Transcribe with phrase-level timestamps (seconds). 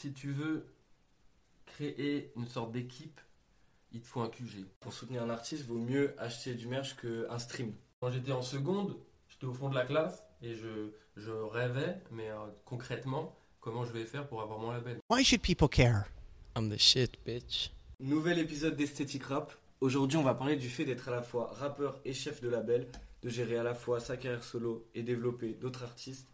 [0.00, 0.64] si tu veux
[1.66, 3.20] créer une sorte d'équipe,
[3.92, 4.64] il te faut un QG.
[4.80, 7.74] Pour soutenir un artiste, vaut mieux acheter du merch qu'un stream.
[8.00, 8.96] Quand j'étais en seconde,
[9.28, 13.92] j'étais au fond de la classe et je, je rêvais, mais euh, concrètement, comment je
[13.92, 14.98] vais faire pour avoir mon label.
[15.10, 16.06] Why should people care?
[16.56, 17.70] I'm the shit, bitch.
[17.98, 19.52] Nouvel épisode d'Esthétique Rap.
[19.82, 22.90] Aujourd'hui, on va parler du fait d'être à la fois rappeur et chef de label,
[23.22, 26.26] de gérer à la fois sa carrière solo et développer d'autres artistes.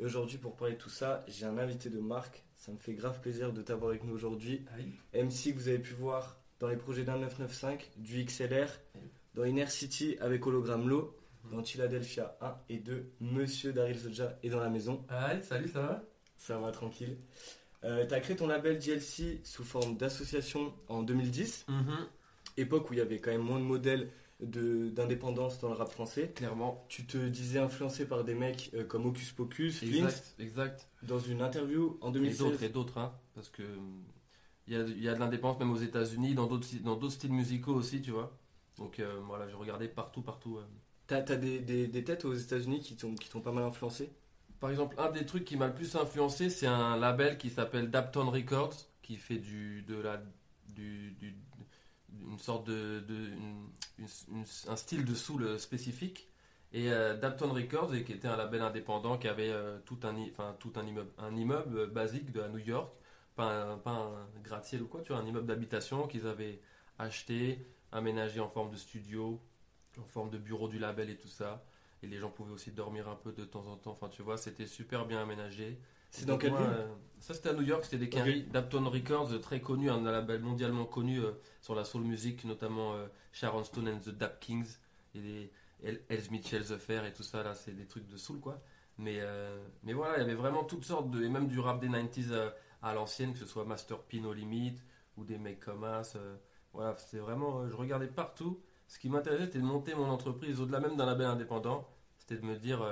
[0.00, 2.42] Et aujourd'hui, pour parler de tout ça, j'ai un invité de marque.
[2.62, 4.64] Ça me fait grave plaisir de t'avoir avec nous aujourd'hui.
[5.12, 8.68] MC que vous avez pu voir dans les projets d'un 995, du XLR,
[9.34, 11.12] dans Inner City avec Hologram Low,
[11.50, 15.04] dans Philadelphia 1 et 2, Monsieur Daryl Zoja est dans la maison.
[15.08, 16.04] Aïe, salut, ça va?
[16.36, 17.16] Ça va tranquille.
[17.82, 21.66] Euh, tu as créé ton label DLC sous forme d'association en 2010,
[22.58, 24.08] époque où il y avait quand même moins de modèles
[24.42, 26.32] d'indépendance dans le rap français.
[26.34, 26.84] Clairement.
[26.88, 30.88] Tu te disais influencé par des mecs euh, comme Hocus Pocus, Exact, exact.
[31.02, 32.38] dans une interview en Et 2016.
[32.38, 34.02] d'autres, et d'autres, hein, parce que hum,
[34.66, 37.74] il y y a de l'indépendance même aux États-Unis, dans d'autres dans d'autres styles musicaux
[37.74, 38.38] aussi, tu vois.
[38.78, 40.58] Donc euh, voilà, j'ai regardé partout, partout.
[41.06, 44.10] T'as as des, des- des têtes aux États-Unis qui t'ont qui t'ont pas mal influencé?
[44.60, 47.90] Par exemple, un des trucs qui m'a le plus influencé, c'est un label qui s'appelle
[47.90, 50.22] Dapton Records, qui fait du, de la,
[50.68, 51.34] du, du-
[52.20, 53.02] une sorte de,
[54.68, 56.28] un style de soul spécifique.
[56.72, 60.56] Et euh, Dapton Records, qui était un label indépendant qui avait euh, tout un, enfin,
[60.58, 62.90] tout un immeuble, un immeuble euh, basique de New York,
[63.36, 66.60] pas un, pas un gratte-ciel ou quoi, tu vois, un immeuble d'habitation qu'ils avaient
[66.98, 69.38] acheté, aménagé en forme de studio,
[69.98, 71.62] en forme de bureau du label et tout ça.
[72.02, 73.92] Et les gens pouvaient aussi dormir un peu de temps en temps.
[73.92, 75.78] Enfin, tu vois, c'était super bien aménagé.
[76.12, 78.42] C'est dans quelle ville euh, Ça, c'était à New York, c'était des Quinry.
[78.44, 82.94] Dapton Records, euh, très connu, un label mondialement connu euh, sur la soul music, notamment
[83.32, 84.76] Sharon Stone and the Dap Kings
[85.14, 88.16] et les El- Els Mitchell The Fair et tout ça, là, c'est des trucs de
[88.16, 88.60] soul, quoi.
[88.98, 91.22] Mais, euh, mais voilà, il y avait vraiment toutes sortes de.
[91.24, 92.50] Et même du rap des 90s euh,
[92.82, 94.74] à l'ancienne, que ce soit Master P No Limit
[95.16, 96.14] ou des mecs comme As.
[96.16, 96.36] euh,
[96.74, 97.66] voilà, c'est vraiment.
[97.68, 98.60] je regardais partout.
[98.88, 101.88] Ce qui m'intéressait, c'était de monter mon entreprise au-delà même d'un label indépendant.
[102.18, 102.82] C'était de me dire.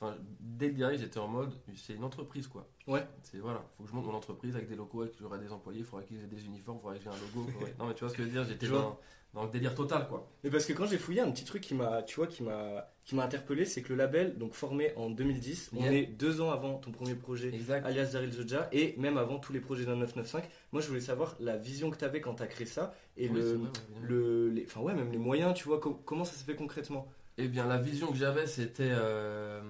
[0.00, 2.68] Enfin, dès le direct, j'étais en mode, c'est une entreprise quoi.
[2.86, 3.04] Ouais.
[3.22, 5.80] C'est voilà, faut que je monte mon entreprise avec des locaux, avec j'aurai des employés,
[5.80, 7.50] il faudra qu'ils aient des uniformes, il faudra que j'ai un logo.
[7.50, 8.96] faudrait- Non mais tu vois ce que je veux dire, j'étais dans,
[9.34, 10.30] dans le délire total quoi.
[10.44, 12.88] Mais parce que quand j'ai fouillé, un petit truc qui m'a, tu vois, qui m'a,
[13.04, 16.52] qui m'a interpellé, c'est que le label, donc formé en 2010, on est deux ans
[16.52, 17.84] avant ton premier projet, Exact.
[17.84, 20.42] alias Daryl Zoja, et même avant tous les projets d'un 995.
[20.70, 23.28] Moi, je voulais savoir la vision que tu avais quand tu as créé ça et
[23.28, 23.70] Oui, le, vrai,
[24.02, 27.08] le, les, enfin ouais, même les moyens, tu vois, co- comment ça s'est fait concrètement?
[27.38, 29.62] Eh bien, la vision que j'avais, c'était euh,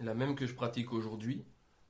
[0.00, 1.44] la même que je pratique aujourd'hui.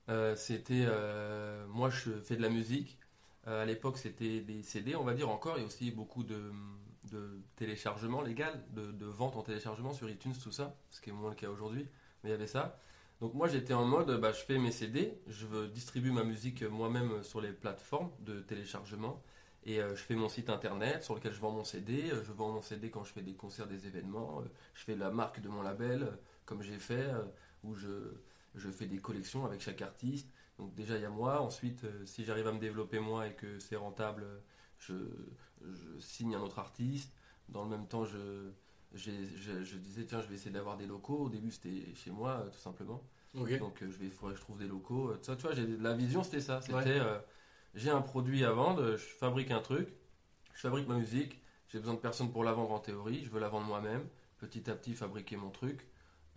[0.09, 2.99] Euh, c'était, euh, moi, je fais de la musique.
[3.47, 5.57] À l'époque, c'était des CD, on va dire encore.
[5.57, 6.51] Il y a aussi beaucoup de,
[7.11, 11.13] de téléchargements légal, de, de vente en téléchargement sur iTunes, tout ça, ce qui est
[11.13, 11.87] moins le cas aujourd'hui.
[12.23, 12.79] Mais il y avait ça.
[13.21, 16.61] Donc moi, j'étais en mode, bah, je fais mes CD, je veux distribuer ma musique
[16.63, 19.23] moi-même sur les plateformes de téléchargement.
[19.63, 22.09] Et euh, je fais mon site internet sur lequel je vends mon CD.
[22.11, 24.41] Euh, je vends mon CD quand je fais des concerts, des événements.
[24.41, 27.11] Euh, je fais la marque de mon label, comme j'ai fait,
[27.63, 28.13] où je,
[28.55, 30.29] je fais des collections avec chaque artiste.
[30.57, 31.41] Donc déjà, il y a moi.
[31.41, 34.25] Ensuite, si j'arrive à me développer moi et que c'est rentable,
[34.79, 34.93] je,
[35.61, 37.13] je signe un autre artiste.
[37.49, 38.49] Dans le même temps, je,
[38.93, 39.11] je,
[39.63, 41.25] je disais, tiens, je vais essayer d'avoir des locaux.
[41.25, 43.03] Au début, c'était chez moi, tout simplement.
[43.33, 43.47] Donc
[43.79, 45.13] je vais, il faudrait que je trouve des locaux.
[45.21, 46.61] ça, tu vois, j'ai- la vision c'était ça.
[46.61, 46.83] C'était, Ouais.
[46.99, 47.17] euh,
[47.75, 49.89] j'ai un produit à vendre, je fabrique un truc,
[50.53, 51.41] je fabrique ma musique.
[51.71, 53.23] J'ai besoin de personne pour la vendre en théorie.
[53.23, 54.05] Je veux la vendre moi-même.
[54.39, 55.87] Petit à petit, fabriquer mon truc.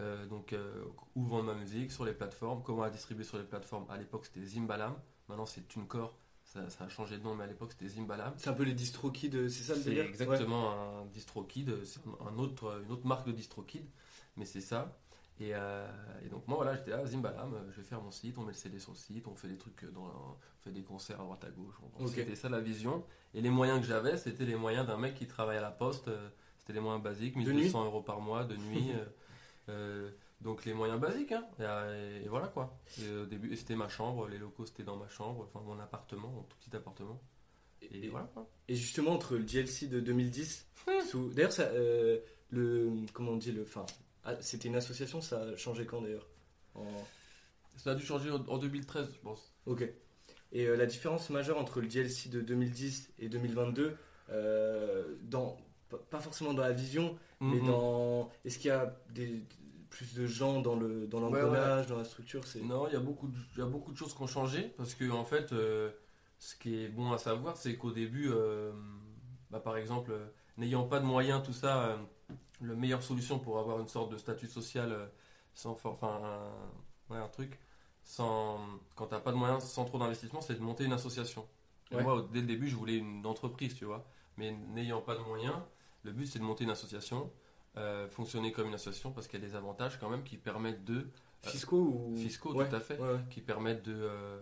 [0.00, 0.84] Euh, donc, euh,
[1.14, 2.62] où vendre ma musique sur les plateformes.
[2.62, 3.84] Comment la distribuer sur les plateformes.
[3.90, 4.94] À l'époque, c'était Zimbalam.
[5.28, 6.16] Maintenant, c'est TuneCore.
[6.44, 8.34] Ça, ça a changé de nom, mais à l'époque, c'était Zimbalam.
[8.36, 10.04] C'est un peu les DistroKid, c'est ça le C'est délire?
[10.04, 13.86] Exactement un DistroKid, c'est un autre, une autre marque de DistroKid,
[14.36, 14.96] mais c'est ça.
[15.40, 15.86] Et, euh,
[16.24, 18.52] et donc moi voilà, j'étais là, Zimbalam, euh, je vais faire mon site, on met
[18.52, 21.24] le CD sur le site, on fait des trucs, dans, on fait des concerts à
[21.24, 21.74] droite à gauche.
[21.98, 22.12] On- Ok.
[22.14, 23.04] C'était ça la vision.
[23.34, 26.06] Et les moyens que j'avais, c'était les moyens d'un mec qui travaille à la poste,
[26.08, 26.28] euh,
[26.58, 28.92] c'était les moyens basiques, nuit 1200 euros par mois de nuit.
[28.94, 29.04] euh,
[29.70, 31.44] euh, donc les moyens basiques, hein.
[31.58, 32.78] et, euh, et voilà quoi.
[33.02, 36.28] Et, au début, c'était ma chambre, les locaux c'était dans ma chambre, enfin mon appartement,
[36.28, 37.20] mon tout petit appartement.
[37.82, 38.46] Et, Et, voilà quoi.
[38.68, 40.66] et justement, entre le DLC de 2010,
[41.08, 41.30] sous...
[41.30, 42.20] d'ailleurs, ça, euh,
[42.50, 43.84] le, comment on dit, le, enfin,
[44.24, 46.26] ah, c'était une association, ça a changé quand d'ailleurs
[46.74, 46.84] En-
[47.76, 49.52] Ça a dû changer en en 2013, je pense.
[49.66, 49.82] Ok.
[50.52, 53.96] Et euh, la différence majeure entre le DLC de 2010 et 2022,
[54.30, 55.56] euh, dans,
[56.10, 57.66] pas- forcément dans la vision, mais Mhm.
[57.66, 58.30] dans.
[58.44, 59.44] Est-ce qu'il y a des,
[59.90, 62.60] plus de gens dans le dans Ouais, l'engrenage, dans la structure c'est...
[62.60, 64.72] Non, il y, a beaucoup de, il y a beaucoup de choses qui ont changé
[64.76, 65.90] parce que, en fait, euh,
[66.40, 68.72] ce qui est bon à savoir, c'est qu'au début, euh,
[69.50, 70.26] bah, par exemple, euh,
[70.56, 71.96] n'ayant pas de moyens, tout ça, euh,
[72.60, 75.06] la meilleure solution pour avoir une sorte de statut social euh,
[75.54, 76.20] sans, for- enfin,
[77.10, 77.58] un, ouais, un truc,
[78.02, 78.58] sans,
[78.96, 81.46] quand t'as pas de moyens, sans trop d'investissement, c'est de monter une association.
[81.90, 82.02] Et Ouais.
[82.02, 84.04] Moi, dès le début, je voulais une entreprise, tu vois.
[84.36, 85.56] Mais n'ayant pas de moyens,
[86.02, 87.30] le but c'est de monter une association,
[87.76, 90.84] euh, fonctionner comme une association parce qu'il y a des avantages quand même qui permettent
[90.84, 91.08] de
[91.42, 91.76] Fiscaux
[92.08, 92.16] ou.
[92.16, 92.98] fiscaux, Ouais, tout à fait,
[93.30, 94.40] qui permettent de, euh,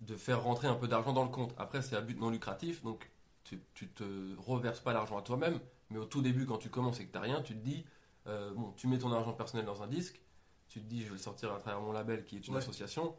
[0.00, 1.54] de faire rentrer un peu d'argent dans le compte.
[1.58, 3.10] Après, c'est à but non lucratif, donc
[3.44, 4.04] tu, tu te
[4.38, 5.58] reverses pas l'argent à toi-même,
[5.90, 7.84] mais au tout début, quand tu commences et que tu rien, tu te dis,
[8.26, 10.20] euh, bon, tu mets ton argent personnel dans un disque,
[10.68, 12.60] tu te dis, je vais le sortir à travers mon label qui est une Ouais.
[12.60, 13.14] association.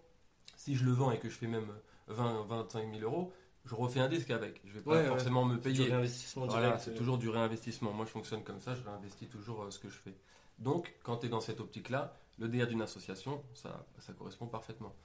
[0.56, 1.72] Si je le vends et que je fais même
[2.08, 3.32] 20, 25 000 euros,
[3.66, 4.62] je refais un disque avec.
[4.66, 5.08] Je vais pas Ouais, ouais.
[5.08, 5.90] forcément me C'est du payer.
[5.92, 7.92] réinvestissement Voilà, c'est euh, toujours du réinvestissement.
[7.94, 10.16] Moi, je fonctionne comme ça, je réinvestis toujours euh, ce que je fais.
[10.60, 14.96] Donc, quand tu es dans cette optique-là, le DR d'une association, ça, ça correspond parfaitement.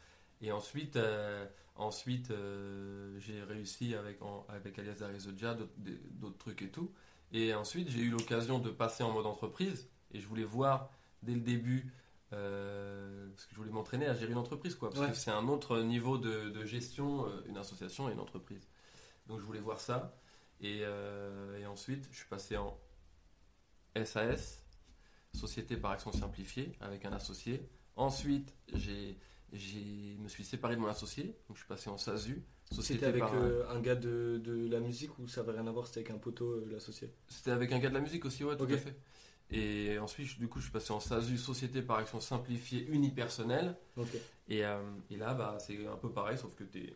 [0.40, 6.70] Et ensuite, euh, ensuite euh, j'ai réussi avec, en- avec Alias Arizodja, d'autres trucs et
[6.70, 6.90] tout.
[7.32, 9.88] Et ensuite, j'ai eu l'occasion de passer en mode entreprise.
[10.12, 10.90] Et je voulais voir
[11.22, 11.90] dès le début,
[12.32, 14.90] euh, parce que je voulais m'entraîner à gérer une entreprise, quoi.
[14.90, 15.08] Parce Ouais.
[15.10, 18.68] que c'est un autre niveau de, de gestion, euh, une association et une entreprise.
[19.26, 20.14] Donc, je voulais voir ça.
[20.60, 22.78] Et, euh, et ensuite, je suis passé en
[24.04, 24.64] SAS,
[25.34, 27.68] Société par Action Simplifiée, avec un associé.
[27.96, 29.18] Ensuite, j'ai,
[29.52, 32.44] j'ai, me suis séparé de mon associé, donc je suis passé en SASU.
[32.80, 35.70] C'était avec par- euh, un gars de, de la musique ou ça avait rien à
[35.72, 38.44] voir, c'était avec un poteau, euh, l'associé C'était avec un gars de la musique aussi,
[38.44, 38.96] ouais, tout à fait.
[39.50, 43.76] Et ensuite, du coup, je suis passé en SASU, Société par Action Simplifiée Unipersonnelle.
[44.48, 44.80] Et, euh,
[45.10, 46.94] et là, bah, c'est un peu pareil, sauf que tu es,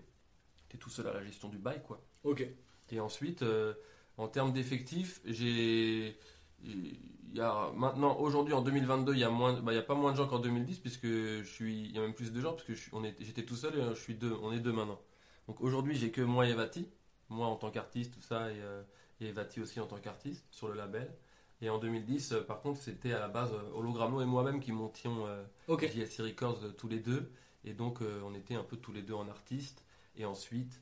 [0.78, 2.00] tout seul à la gestion du bail, quoi.
[2.24, 2.46] Ok.
[2.90, 3.72] Et ensuite, euh,
[4.18, 6.16] en termes d'effectifs, j'ai.
[6.64, 9.82] Il y a maintenant, aujourd'hui en 2022, il y a moins, bah, il y a
[9.82, 12.40] pas moins de gens qu'en 2010 puisque je suis, il y a même plus de
[12.40, 12.72] gens parce que
[13.20, 14.98] j'étais tout seul et je suis deux, on est deux maintenant.
[15.46, 16.88] Donc aujourd'hui, j'ai que moi et Evati,
[17.28, 18.82] moi en tant qu'artiste, tout ça et, euh,
[19.20, 21.14] et Evati aussi en tant qu'artiste sur le label.
[21.62, 24.72] Et en 2010, euh, par contre, c'était à la base euh, Hologrammo et moi-même qui
[24.72, 25.90] montions euh, Ok.
[25.90, 27.30] JSC Records tous les deux.
[27.64, 29.82] Et donc, on était un peu tous les deux en artiste.
[30.14, 30.80] Et ensuite,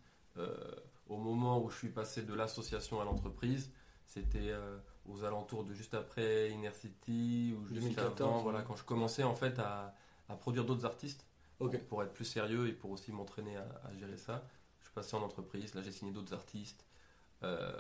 [1.09, 3.73] au moment où je suis passé de l'association à l'entreprise,
[4.05, 4.53] c'était
[5.07, 8.43] aux alentours de juste après Inner City ou juste 2014, avant, ouais.
[8.43, 9.95] voilà, quand je commençais en fait à,
[10.29, 11.25] à produire d'autres artistes
[11.89, 14.45] Pour être plus sérieux et pour aussi m'entraîner à, à gérer ça.
[14.81, 16.85] Je suis passé en entreprise, là j'ai signé d'autres artistes,
[17.43, 17.73] euh,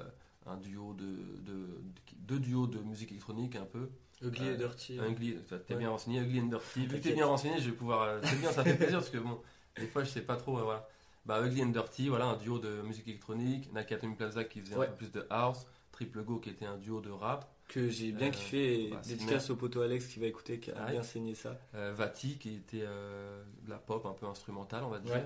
[0.46, 1.04] un duo de,
[1.40, 1.82] de,
[2.16, 3.90] deux duos de musique électronique un peu,
[4.22, 4.98] Ugly Euh, et Dirty.
[4.98, 5.78] Ugly, t'es Ouais.
[5.78, 6.86] bien renseigné, Ugly and Dirty.
[6.86, 8.02] Vu que t'es bien renseigné, je vais pouvoir.
[8.02, 9.40] euh, C'est bien, ça fait plaisir parce que bon,
[9.76, 10.58] des fois je sais pas trop.
[10.58, 10.88] euh, voilà.
[11.26, 13.72] Bah, Ugly and Dirty, voilà, un duo de musique électronique.
[13.72, 14.86] Nakatomi Plaza qui faisait Ouais.
[14.86, 15.66] un peu plus de house.
[15.92, 17.53] Triple Go qui était un duo de rap.
[17.68, 20.70] Que j'ai bien Euh, kiffé et bah, dédicace au poteau Alex qui va écouter, qui
[20.70, 20.92] a Ouais.
[20.92, 21.58] bien saigné ça.
[21.74, 25.14] Euh, Vati qui était euh, de la pop un peu instrumentale, on va dire.
[25.14, 25.24] Ouais.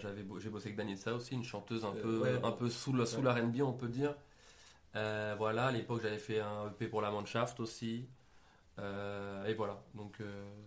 [0.00, 2.40] J'avais j'ai bossé avec Danielsa aussi, une chanteuse un peu, ouais.
[2.42, 4.14] un peu sous, le, sous la R&B, on peut dire.
[4.94, 8.06] Voilà, à l'époque j'avais fait un EP pour la Manshaft aussi.
[8.78, 10.18] Et voilà, donc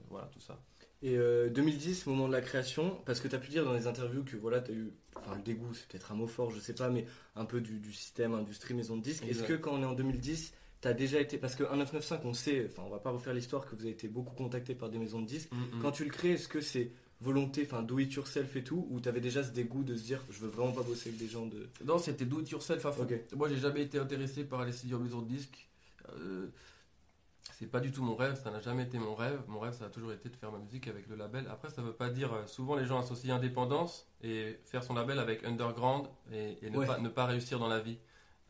[0.09, 0.59] voilà tout ça.
[1.03, 3.85] Et euh, 2010, moment de la création, parce que tu as pu dire dans les
[3.85, 6.59] interviews que voilà, tu as eu, enfin le dégoût, c'est peut-être un mot fort, je
[6.59, 7.05] sais pas, mais
[7.35, 9.23] un peu du, du système, industrie, maison de disques.
[9.27, 12.33] Est-ce que quand on est en 2010, tu as déjà été, parce que 1995, on
[12.33, 14.97] sait, enfin on va pas refaire l'histoire, que vous avez été beaucoup contacté par des
[14.99, 15.51] maisons de disques.
[15.51, 15.81] Mm, mm.
[15.81, 18.99] Quand tu le crées, est-ce que c'est volonté, enfin do it yourself et tout, ou
[18.99, 21.27] tu avais déjà ce dégoût de se dire, je veux vraiment pas bosser avec des
[21.27, 21.67] gens de.
[21.83, 23.03] Non, c'était do it yourself à fond.
[23.03, 23.13] Ok.
[23.35, 25.67] Moi, j'ai jamais été intéressé par les studios maison de disques.
[26.09, 26.47] Euh,
[27.59, 29.39] c'est pas du tout mon rêve, ça n'a jamais été mon rêve.
[29.47, 31.47] Mon rêve, ça a toujours été de faire ma musique avec le label.
[31.49, 32.31] Après, ça veut pas dire.
[32.33, 36.77] euh, Souvent, les gens associent indépendance et faire son label avec underground et, et ne,
[36.77, 36.85] Ouais.
[36.85, 37.97] pas, ne pas réussir dans la vie.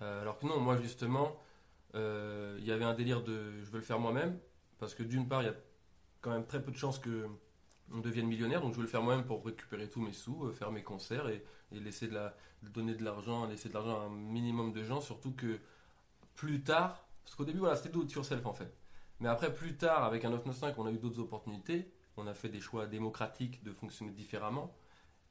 [0.01, 1.39] Euh, alors que non, moi, justement,
[1.93, 4.39] il y avait un délire de je veux le faire moi-même.
[4.79, 5.55] Parce que d'une part, il y a
[6.21, 7.27] quand même très peu de chances que
[7.91, 10.51] on devienne millionnaire, donc je veux le faire moi-même pour récupérer tous mes sous, euh,
[10.51, 14.05] faire mes concerts et, et laisser de la, donner de l'argent, laisser de l'argent à
[14.05, 15.59] un minimum de gens, surtout que
[16.35, 18.73] plus tard, parce qu'au début, voilà, c'était do it yourself en fait.
[19.19, 22.49] Mais après, plus tard, avec un 995, on a eu d'autres opportunités, on a fait
[22.49, 24.75] des choix démocratiques de fonctionner différemment.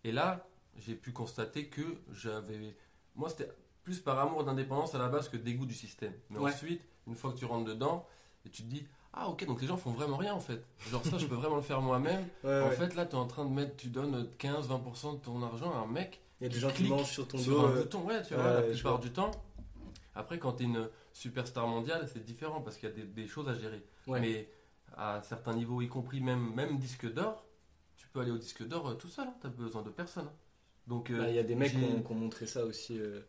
[0.05, 2.77] Et là, j'ai pu constater que j'avais.
[3.15, 3.51] Moi, c'était
[3.87, 6.13] plus par amour d'indépendance à la base que dégoût du système.
[6.31, 6.53] Mais Ouais.
[6.53, 8.05] ensuite, une fois que tu rentres dedans,
[8.45, 10.61] et tu te dis, ah ok, donc les gens font vraiment rien en fait.
[10.91, 12.27] Genre ça, je peux vraiment le faire moi-même.
[12.45, 12.77] Ouais, En ouais.
[12.77, 15.77] fait, là, tu es en train de mettre, tu donnes 15-20% de ton argent à
[15.79, 17.67] un mec il y a des gens qui mangent sur ton sur dos.
[17.67, 19.31] un euh, bouton, ouais, tu vois, la plupart du temps.
[20.17, 23.27] Après, quand tu es une superstar mondiale, c'est différent parce qu'il y a des, des
[23.29, 23.83] choses à gérer.
[24.09, 24.51] Mais
[24.97, 27.47] à certains niveaux, y compris même, même disque d'or,
[27.97, 30.29] tu peux aller au disque d'or euh, tout seul, tu as besoin de personne.
[30.89, 32.99] Donc, euh, bah, Il y a des mecs qui ont, qui ont montré ça aussi.
[32.99, 33.21] euh,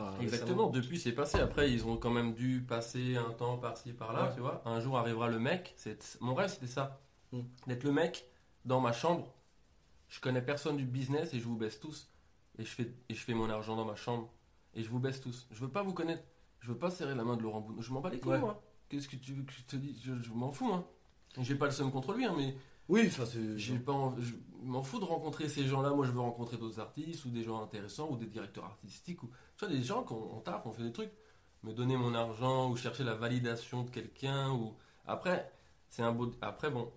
[0.00, 1.38] Enfin, Exactement, depuis c'est passé.
[1.40, 4.34] Après, ils ont quand même dû passer un temps par-ci, par-là, Ouais.
[4.34, 4.62] tu vois.
[4.64, 7.00] Un jour arrivera le mec, c'est mon rêve c'était ça.
[7.32, 7.40] Mm.
[7.66, 8.24] D'être le mec
[8.64, 9.32] dans ma chambre.
[10.08, 12.08] Je connais personne du business et je vous baisse tous.
[12.58, 14.28] Et je fais, et je fais mon argent dans ma chambre.
[14.74, 15.46] Et je vous baisse tous.
[15.50, 16.24] Je veux pas vous connaître.
[16.60, 17.82] Je veux pas serrer la main de Laurent Bounous.
[17.82, 18.38] Je m'en bats les couilles, Ouais.
[18.40, 18.62] moi.
[18.88, 20.00] Qu'est-ce que tu veux que je te dise?
[20.02, 20.90] Je, je m'en fous, moi.
[21.40, 22.56] J'ai pas le seum contre lui, hein, mais
[22.88, 23.56] Oui, enfin, c'est.
[23.56, 25.90] J'ai pas envie- m'en fous de rencontrer ces gens-là.
[25.90, 29.30] Moi, je veux rencontrer d'autres artistes ou des gens intéressants ou des directeurs artistiques ou
[29.56, 31.12] tu vois des gens qui ont tard, qui ont fait des trucs.
[31.62, 34.74] Me donner mon argent ou chercher la validation de quelqu'un ou
[35.06, 35.50] après
[35.90, 36.30] c'est un beau.
[36.40, 36.90] Après bon,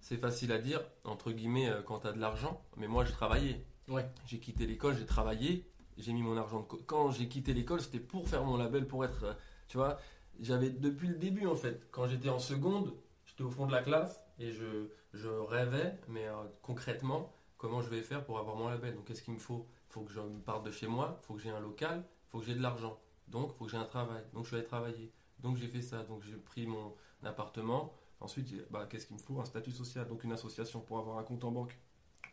[0.00, 2.62] c'est facile à dire entre guillemets euh, quand t'as de l'argent.
[2.76, 3.64] Mais moi, j'ai travaillé.
[3.88, 4.08] Ouais.
[4.26, 6.76] J'ai quitté l'école, j'ai travaillé, j'ai mis mon argent de.
[6.86, 9.34] Quand j'ai quitté l'école, c'était pour faire mon label, pour être, euh,
[9.68, 9.98] tu vois,
[10.40, 11.86] j'avais depuis le début en fait.
[11.90, 12.94] Quand j'étais en seconde,
[13.26, 17.88] j'étais au fond de la classe et je, je rêvais, mais euh, concrètement, comment je
[17.90, 18.94] vais faire pour avoir mon label?
[18.94, 19.66] Donc qu'est-ce qu'il me faut?
[19.90, 22.04] Il faut que je me parte de chez moi, il faut que j'ai un local,
[22.04, 22.98] il faut que j'ai de l'argent.
[23.28, 24.22] Donc il faut que j'ai un travail.
[24.32, 25.12] Donc je suis allé travailler.
[25.38, 26.02] Donc j'ai fait ça.
[26.02, 27.94] Donc j'ai pris mon appartement.
[28.20, 29.38] Ensuite, bah, qu'est-ce qu'il me faut?
[29.40, 31.78] Un statut social, donc une association pour avoir un compte en banque,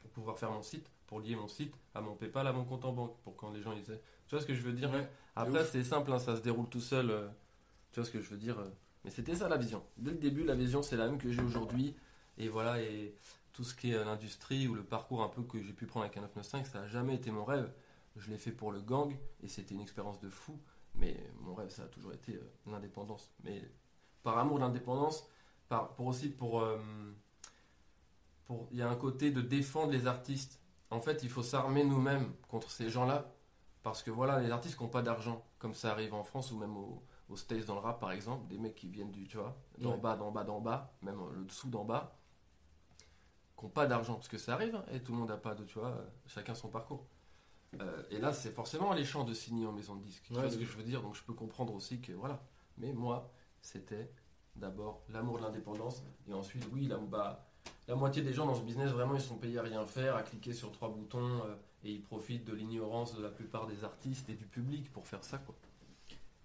[0.01, 2.85] pour pouvoir faire mon site, pour lier mon site à mon PayPal, à mon compte
[2.85, 3.83] en banque, pour quand les gens ils.
[3.83, 4.89] Tu vois ce que je veux dire?
[4.91, 7.09] Ouais, Après, c'est simple, hein, ça se déroule tout seul.
[7.11, 7.27] euh,
[7.91, 8.69] tu vois ce que je veux dire euh,
[9.03, 9.83] Mais c'était ça la vision.
[9.97, 11.95] Dès le début, la vision, c'est la même que j'ai aujourd'hui.
[12.37, 13.15] Et voilà, et
[13.53, 16.05] tout ce qui est euh, l'industrie ou le parcours un peu que j'ai pu prendre
[16.05, 17.71] avec un 995, ça n'a jamais été mon rêve.
[18.15, 20.59] Je l'ai fait pour le gang et c'était une expérience de fou.
[20.95, 23.31] Mais mon rêve, ça a toujours été euh, l'indépendance.
[23.43, 23.61] Mais
[24.23, 25.25] par amour de l'indépendance,
[25.95, 26.77] pour aussi euh,
[28.45, 30.59] pour- Il y a un côté de défendre les artistes.
[30.89, 33.33] En fait, il faut s'armer nous-mêmes contre ces gens-là.
[33.83, 36.75] Parce que voilà, les artistes n'ont pas d'argent, comme ça arrive en France ou même
[36.77, 39.55] au- aux States dans le rap par exemple, des mecs qui viennent du, tu vois,
[39.79, 39.97] d'en Ouais.
[39.97, 42.15] bas, d'en bas, d'en bas, même le dessous d'en bas,
[43.57, 44.15] qui n'ont pas d'argent.
[44.15, 45.97] Parce que ça arrive, hein, et tout le monde n'a pas de, tu vois,
[46.27, 47.05] chacun son parcours.
[47.79, 50.23] Euh, et là, c'est forcément alléchant de signer en maison de disque.
[50.27, 51.01] Tu Ouais, vois ce que je veux dire?
[51.01, 52.41] Donc je peux comprendre aussi que voilà.
[52.77, 54.11] Mais moi, c'était
[54.55, 57.45] d'abord l'amour de l'indépendance, et ensuite, oui, là, bah,
[57.87, 60.23] la moitié des gens dans ce business, vraiment, ils sont payés à rien faire, à
[60.23, 64.29] cliquer sur trois boutons, euh, et ils profitent de l'ignorance de la plupart des artistes
[64.29, 65.55] et du public pour faire ça, quoi.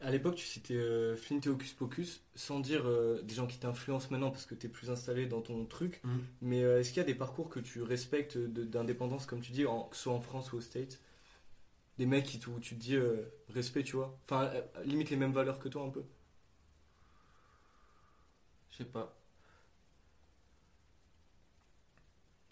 [0.00, 3.58] À l'époque, tu citais euh, Flint et Hocus Pocus, sans dire euh, des gens qui
[3.58, 6.00] t'influencent maintenant parce que tu es plus installé dans ton truc.
[6.04, 6.24] Mhm.
[6.42, 9.64] Mais euh, est-ce qu'il y a des parcours que tu respectes d'indépendance, comme tu dis,
[9.64, 11.00] en, que ce soit en France ou aux States?
[11.96, 14.18] Des mecs qui, où tu te dis euh, respect, tu vois?
[14.24, 14.50] Enfin,
[14.84, 16.04] limite les mêmes valeurs que toi un peu?
[18.70, 19.16] Je sais pas.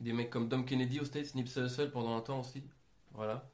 [0.01, 2.65] Des mecs comme Dom Kennedy aux States, Nipsey Hussle pendant un temps aussi.
[3.13, 3.51] Voilà.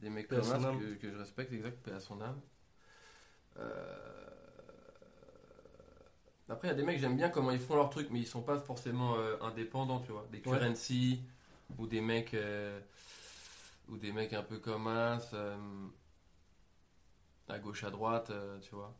[0.00, 2.40] Des mecs Paix comme ça que, que je respecte, exact, paix à son âme.
[3.58, 3.92] Euh,
[6.48, 8.26] Après, il y a des mecs, j'aime bien comment ils font leur truc, mais ils
[8.26, 10.26] sont pas forcément euh, indépendants, tu vois.
[10.30, 10.42] Des Ouais.
[10.44, 11.20] Currency,
[11.78, 12.34] ou des mecs.
[12.34, 12.78] euh,
[13.88, 15.56] Ou des mecs un peu comme As, euh,
[17.48, 18.32] à gauche, à droite,
[18.62, 18.94] tu vois.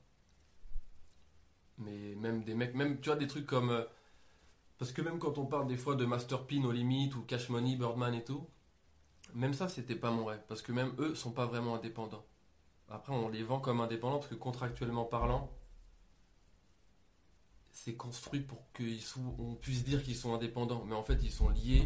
[1.79, 3.85] Mais même des mecs, même tu vois des trucs comme.
[4.79, 7.49] parce que même quand on parle des fois de Master P, No Limit ou Cash
[7.49, 8.47] Money, Birdman et tout,
[9.35, 10.43] même ça c'était pas mon rêve.
[10.49, 12.25] Parce que même eux sont pas vraiment indépendants.
[12.89, 15.51] Après on les vend comme indépendants parce que contractuellement parlant,
[17.73, 20.85] c'est construit pour qu'on puisse dire qu'ils sont indépendants.
[20.87, 21.85] Mais en fait ils sont liés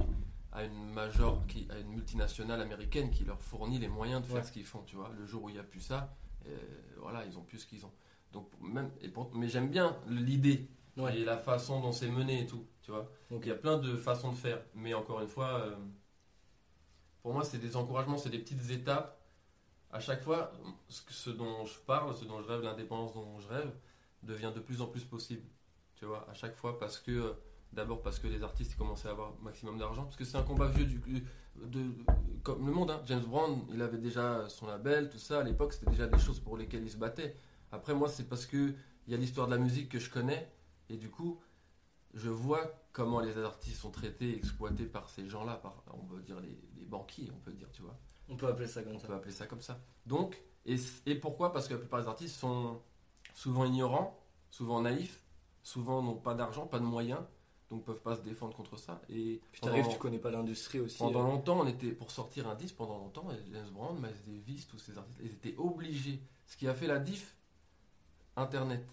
[0.53, 4.37] à une major, qui, à une multinationale américaine qui leur fournit les moyens de faire
[4.37, 4.43] Ouais.
[4.43, 4.83] ce qu'ils font.
[4.83, 6.17] Tu vois, le jour où il n'y a plus ça,
[6.47, 6.57] euh,
[6.99, 7.93] voilà, ils ont plus ce qu'ils ont.
[8.33, 11.19] Donc même, et pour- mais j'aime bien l'idée Ouais.
[11.19, 13.09] et la façon dont c'est mené et tout, tu vois.
[13.31, 13.43] Ok.
[13.45, 15.77] Il y a plein de façons de faire, mais encore une fois, euh,
[17.23, 19.20] pour moi, c'est des encouragements, c'est des petites étapes.
[19.93, 20.53] À chaque fois,
[20.89, 23.73] ce, dont je parle, ce dont je rêve, l'indépendance dont je rêve,
[24.23, 25.43] devient de plus en plus possible.
[25.97, 27.35] Tu vois, à chaque fois, parce que,
[27.73, 30.69] d'abord parce que les artistes commençaient à avoir maximum d'argent, parce que c'est un combat
[30.69, 31.25] vieux du,
[31.57, 31.93] de,
[32.43, 32.91] comme le monde.
[32.91, 33.03] hein.
[33.07, 35.41] James Brown, il avait déjà son label, tout ça.
[35.41, 37.37] À l'époque, c'était déjà des choses pour lesquelles il se battait.
[37.73, 38.75] Après, moi, c'est parce que
[39.07, 40.53] il y a l'histoire de la musique que je connais,
[40.89, 41.41] et du coup,
[42.15, 46.41] je vois comment les artistes sont traités, exploités par ces gens-là, par, on peut dire
[46.41, 47.99] les, les banquiers, on peut dire, tu vois.
[48.31, 49.07] On peut appeler ça comme On ça.
[49.09, 49.79] peut appeler ça comme ça.
[50.07, 51.53] Donc, et, et pourquoi?
[51.53, 52.81] Parce que la plupart des artistes sont
[53.35, 54.19] souvent ignorants,
[54.51, 55.23] souvent naïfs,
[55.63, 57.21] souvent n'ont pas d'argent, pas de moyens,
[57.71, 59.01] donc peuvent pas se défendre contre ça.
[59.09, 60.99] Et Puis t'arrives, tu connais pas l'industrie aussi.
[60.99, 64.67] pendant euh, longtemps, on était pour sortir un disque pendant longtemps, James Brown, Miles Davis,
[64.67, 66.21] tous ces artistes, ils étaient obligés.
[66.47, 67.37] Ce qui a fait la diff,
[68.37, 68.85] Internet.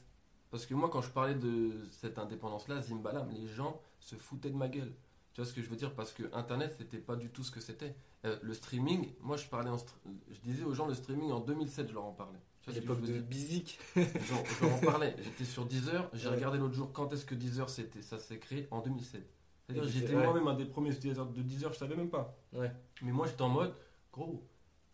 [0.50, 4.56] Parce que moi, quand je parlais de cette indépendance-là, Zimbalam, les gens se foutaient de
[4.56, 4.94] ma gueule.
[5.38, 5.94] Tu vois ce que je veux dire?
[5.94, 7.94] Parce que Internet, c'était pas du tout ce que c'était.
[8.26, 11.90] Euh, le streaming, moi, je parlais, en je disais aux gens le streaming en 2007,
[11.90, 12.40] je leur en parlais.
[12.64, 13.78] Tu à l'époque je de Bizik.
[13.96, 15.16] J'en j'en en parlais.
[15.24, 16.10] J'étais sur Deezer.
[16.14, 16.34] J'ai Ouais.
[16.38, 18.02] regardé l'autre jour quand est-ce que Deezer c'était.
[18.02, 19.32] Ça s'est créé en 2007.
[19.68, 20.24] C'est-à-dire j'étais ouais.
[20.24, 21.72] moi-même un des premiers utilisateurs de Deezer.
[21.72, 22.36] Je savais même pas.
[22.54, 22.72] Ouais.
[23.04, 23.76] Mais moi j'étais en mode
[24.12, 24.44] gros.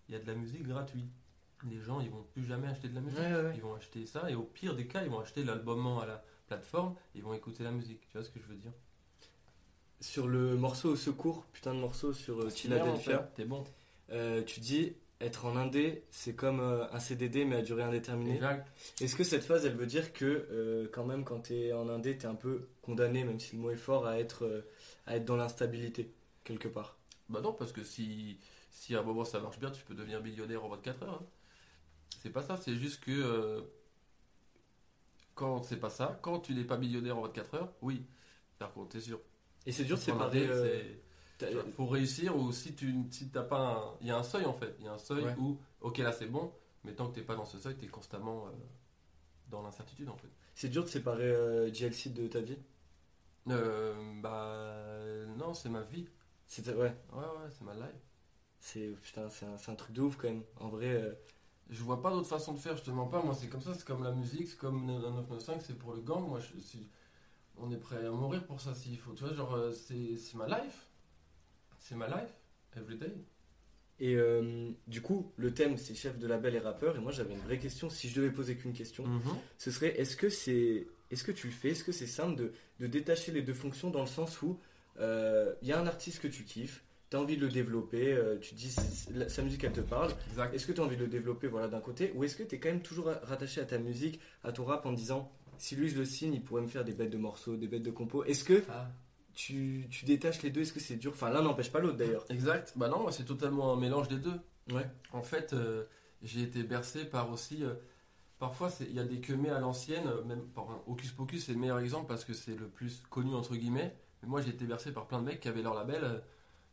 [0.10, 1.10] Il y a de la musique gratuite.
[1.64, 3.18] Les gens ils vont plus jamais acheter de la musique.
[3.18, 3.54] Ouais, ouais, ouais.
[3.56, 6.22] Ils vont acheter ça et au pire des cas ils vont acheter l'album à la
[6.48, 6.96] plateforme.
[7.16, 8.06] Et ils vont écouter la musique.
[8.10, 8.74] Tu vois ce que je veux dire?
[10.04, 13.46] Sur le morceau au secours, putain de morceau sur euh, Super, mon Philadelphia, frère, T'es
[13.46, 13.64] bon.
[14.10, 18.36] euh, tu dis être en indé, c'est comme euh, un CDD mais à durée indéterminée.
[18.36, 18.68] Exact.
[19.00, 21.88] Est-ce que cette phase, elle veut dire que euh, quand même, quand tu es en
[21.88, 24.70] indé, tu es un peu condamné, même si le mot est fort, à être, euh,
[25.08, 26.12] à être dans l'instabilité,
[26.44, 26.98] quelque part?
[27.30, 28.40] Bah non, parce que si,
[28.72, 31.22] si à un moment ça marche bien, tu peux devenir millionnaire en 24 heures.
[31.24, 31.26] hein.
[32.22, 33.62] C'est pas ça, c'est juste que euh,
[35.34, 38.06] quand c'est pas ça, quand tu n'es pas millionnaire en 24 heures, oui,
[38.60, 39.22] par contre, t'es sûr.
[39.66, 40.46] Et c'est dur de séparer.
[40.48, 40.84] euh,
[41.76, 43.98] faut réussir ou si tu si t'as pas un...
[44.02, 45.36] il y a un seuil en fait il y a un seuil Ouais.
[45.38, 46.52] où ok là c'est bon
[46.86, 48.52] mais tant que t'es pas dans ce seuil t'es constamment euh,
[49.50, 52.58] dans l'incertitude en fait c'est dur de séparer euh, JLC de ta vie
[53.50, 56.08] Euh, bah non c'est ma vie
[56.48, 58.02] C'est ouais, ouais ouais c'est ma life
[58.60, 60.44] c'est putain, c'est un, truc de ouf quand même.
[60.62, 61.12] En vrai, euh,
[61.70, 63.74] je vois pas d'autre façon de faire je te mens pas moi c'est comme ça
[63.74, 66.88] c'est comme la musique c'est comme le 995 c'est pour le gang moi je suis
[67.58, 70.36] on est prêt à mourir pour ça s'il faut tu vois genre euh, c'est c'est
[70.38, 70.88] ma life
[71.80, 72.34] c'est ma life
[72.78, 73.14] everyday
[74.00, 76.96] Et euh, du coup, le thème c'est chef de label et rappeur.
[76.96, 77.90] Et moi j'avais une vraie question.
[77.90, 79.22] Si je devais poser qu'une question, Mhm.
[79.58, 81.70] ce serait est-ce que c'est est-ce que tu le fais?
[81.70, 84.58] Est-ce que c'est simple de, de détacher les deux fonctions dans le sens où
[85.00, 88.14] euh, il y a un artiste que tu kiffes, tu as envie de le développer,
[88.14, 88.74] euh, tu dis
[89.14, 90.12] la- sa musique elle te parle.
[90.32, 92.12] exact Est-ce que tu as envie de le développer voilà d'un côté?
[92.16, 94.86] Ou est-ce que tu es quand même toujours rattaché à ta musique, à ton rap
[94.88, 95.32] en disant
[95.64, 97.84] si lui je le signe, il pourrait me faire des bêtes de morceaux, des bêtes
[97.84, 98.24] de compos.
[98.26, 98.90] Est-ce que Ah.
[99.34, 100.62] tu, tu détaches les deux?
[100.62, 101.12] Est-ce que c'est dur?
[101.14, 102.26] Enfin l'un n'empêche pas l'autre d'ailleurs.
[102.30, 102.74] Exact.
[102.76, 104.40] Bah non, moi, c'est totalement un mélange des deux.
[104.72, 104.86] Ouais.
[105.14, 105.86] En fait, euh,
[106.22, 107.64] j'ai été bercé par aussi.
[107.64, 107.76] euh,
[108.40, 111.80] parfois, il y a des queumés à l'ancienne, même par Hocus Pocus, c'est le meilleur
[111.80, 113.96] exemple parce que c'est le plus connu, entre guillemets.
[114.22, 116.24] Mais moi, j'ai été bercé par plein de mecs qui avaient leur label,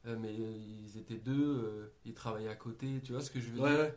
[0.07, 3.61] euh, mais ils étaient deux, ils travaillaient à côté, tu vois ce que je veux
[3.61, 3.93] Ouais, dire?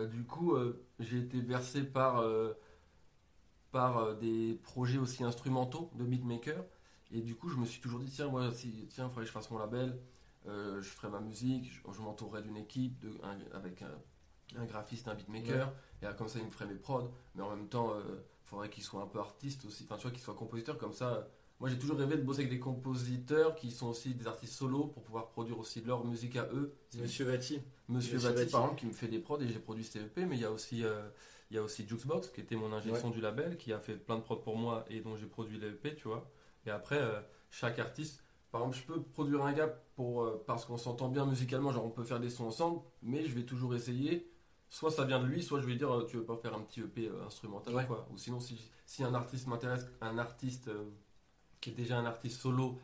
[0.00, 0.06] ouais.
[0.08, 0.56] Du coup,
[1.00, 2.24] j'ai été bercé par,
[3.72, 6.64] par euh, des projets aussi instrumentaux de beatmaker.
[7.12, 9.32] Et du coup, je me suis toujours dit, tiens, moi, si, tiens, faudrait que je
[9.32, 9.98] fasse mon label,
[10.46, 14.64] euh, je ferai ma musique, je, je m'entourerai d'une équipe de, un- avec un, un
[14.64, 17.10] graphiste, un beatmaker, et euh, comme ça, il me ferait mes prods.
[17.34, 20.10] Mais en même temps, il faudrait qu'il soit un peu artiste aussi, enfin, tu vois,
[20.10, 21.14] qu'il soit compositeur, comme ça.
[21.14, 21.22] euh,
[21.60, 24.86] moi, j'ai toujours rêvé de bosser avec des compositeurs qui sont aussi des artistes solo
[24.86, 26.74] pour pouvoir produire aussi leur musique à eux.
[26.98, 27.60] Monsieur Vati.
[27.88, 28.50] Monsieur Monsieur Vati, Vati.
[28.50, 30.50] par exemple, qui me fait des prods et j'ai produit CEP, mais il y a
[30.50, 31.08] aussi, euh,
[31.52, 34.16] il y a aussi Jukebox, qui était mon son du label, qui a fait plein
[34.16, 36.26] de prods pour moi et dont j'ai produit l'EP, tu vois.
[36.64, 40.64] Et après, euh, chaque artiste, par exemple, je peux produire un gars pour, euh, parce
[40.64, 43.74] qu'on s'entend bien musicalement, genre on peut faire des sons ensemble, mais je vais toujours
[43.74, 44.30] essayer.
[44.70, 46.62] Soit ça vient de lui, soit je vais dire, euh, tu veux pas faire un
[46.62, 47.84] petit EP instrumental Ouais.
[47.84, 48.08] ou quoi.
[48.10, 50.70] Ou sinon, si, si un artiste m'intéresse, un artiste
[51.60, 52.78] qui est déjà un artiste solo,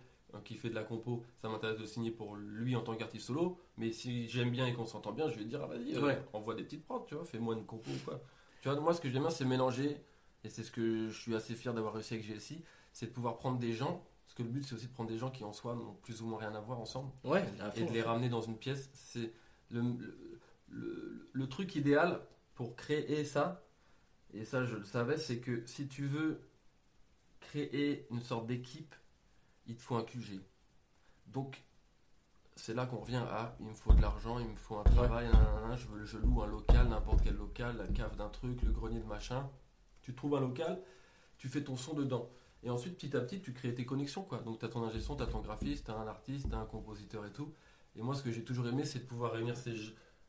[0.44, 3.58] qui fait de la compo, ça m'intéresse de signer pour lui en tant qu'artiste solo.
[3.78, 6.22] Mais si j'aime bien et qu'on s'entend bien, je vais dire, ah, vas-y, Ouais.
[6.34, 8.20] envoie des petites prods, tu vois, fais-moi une compo ou quoi.
[8.60, 10.00] Tu vois, moi, ce que j'aime bien, c'est mélanger,
[10.44, 13.36] et c'est ce que je suis assez fier d'avoir réussi avec GLC, c'est de pouvoir
[13.38, 15.52] prendre des gens, parce que le but, c'est aussi de prendre des gens qui en
[15.52, 17.44] soi n'ont plus ou moins rien à voir ensemble, Ouais,
[17.76, 18.90] et de les ramener dans une pièce.
[18.94, 19.32] C'est
[19.70, 20.40] le, le,
[20.70, 22.20] le- le truc idéal
[22.54, 23.64] pour créer ça,
[24.34, 26.40] et ça, je le savais, c'est que si tu veux
[27.40, 28.94] créer une sorte d'équipe,
[29.66, 30.40] il te faut un QG.
[31.26, 31.62] Donc,
[32.58, 35.28] c'est là qu'on revient à il me faut de l'argent, il me faut un travail,
[35.76, 39.00] je, veux, je loue un local, n'importe quel local, la cave d'un truc, le grenier
[39.00, 39.48] de machin.
[40.02, 40.80] Tu trouves un local,
[41.38, 42.28] tu fais ton son dedans.
[42.64, 44.22] Et ensuite, petit à petit, tu crées tes connexions.
[44.22, 44.38] Quoi.
[44.38, 46.54] Donc, tu as ton ingé son, tu as ton graphiste, tu as un artiste, tu
[46.54, 47.52] as un compositeur et tout.
[47.94, 49.74] Et moi, ce que j'ai toujours aimé, c'est de pouvoir réunir ces.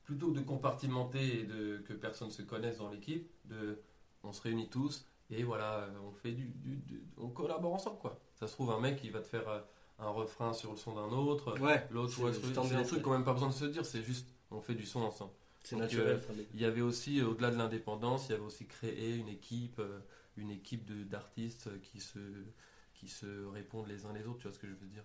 [0.03, 3.79] Plutôt que de compartimenter et de, que personne se connaisse dans l'équipe, de,
[4.23, 8.19] on se réunit tous et voilà, on fait du, du- du- on collabore ensemble quoi.
[8.33, 9.59] Ça se trouve un mec qui va te faire euh,
[9.99, 13.01] un refrain sur le son d'un autre, Ouais, l'autre c'est ouais, juste c'est trucs ouais.
[13.01, 15.31] qu'on n'a même pas besoin de se dire, c'est juste on fait du son ensemble.
[15.63, 16.21] c'est Donc, naturel.
[16.29, 19.29] euh, Il y avait aussi, euh, au-delà de l'indépendance, il y avait aussi créé une
[19.29, 19.99] équipe, euh,
[20.38, 22.19] une équipe de- d'artistes qui se,
[22.95, 25.03] qui se répondent les uns les autres, tu vois ce que je veux dire.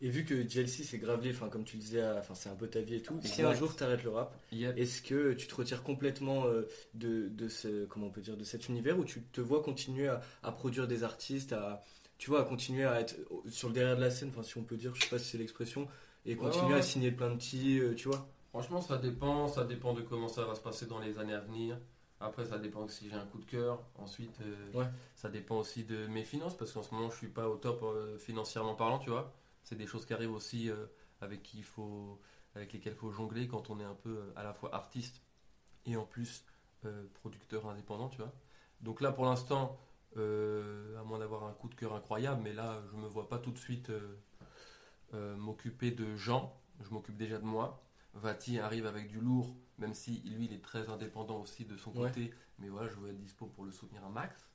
[0.00, 2.68] Et vu que JLC c'est gravé, enfin comme tu disais, à- enfin c'est un peu
[2.68, 3.18] ta vie et tout.
[3.22, 4.76] Si un jour tu arrêtes le rap, Yep.
[4.76, 6.62] est-ce que tu te retires complètement euh,
[6.94, 10.08] de, de ce comment on peut dire de cet univers où tu te vois continuer
[10.08, 11.82] à, à produire des artistes, à
[12.18, 13.16] tu vois à continuer à être
[13.48, 15.30] sur le derrière de la scène, enfin si on peut dire, je sais pas si
[15.30, 15.88] c'est l'expression,
[16.26, 16.78] et continuer ouais, ouais.
[16.78, 18.26] à signer plein de petits, euh, tu vois.
[18.50, 21.40] Franchement, ça dépend, ça dépend de comment ça va se passer dans les années à
[21.40, 21.78] venir.
[22.20, 23.82] Après, ça dépend si j'ai un coup de cœur.
[23.96, 24.86] Ensuite, euh, Ouais.
[25.16, 27.82] ça dépend aussi de mes finances, parce qu'en ce moment, je suis pas au top
[27.82, 29.32] euh, financièrement parlant, tu vois.
[29.64, 30.70] C'est des choses qui arrivent aussi
[31.20, 32.18] avec qui il faut,
[32.54, 35.22] avec lesquelles il faut jongler quand on est un peu à la fois artiste
[35.86, 36.44] et en plus
[37.14, 38.32] producteur indépendant, tu vois.
[38.82, 39.78] Donc là, pour l'instant,
[40.16, 43.38] euh, à moins d'avoir un coup de cœur incroyable, mais là, je me vois pas
[43.38, 44.16] tout de suite euh,
[45.14, 46.56] euh, m'occuper de gens.
[46.82, 47.82] Je m'occupe déjà de moi.
[48.14, 51.90] Vati arrive avec du lourd, même si lui, il est très indépendant aussi de son
[51.92, 52.08] Ouais.
[52.08, 52.32] côté.
[52.58, 54.48] Mais voilà, je veux être dispo pour le soutenir un max,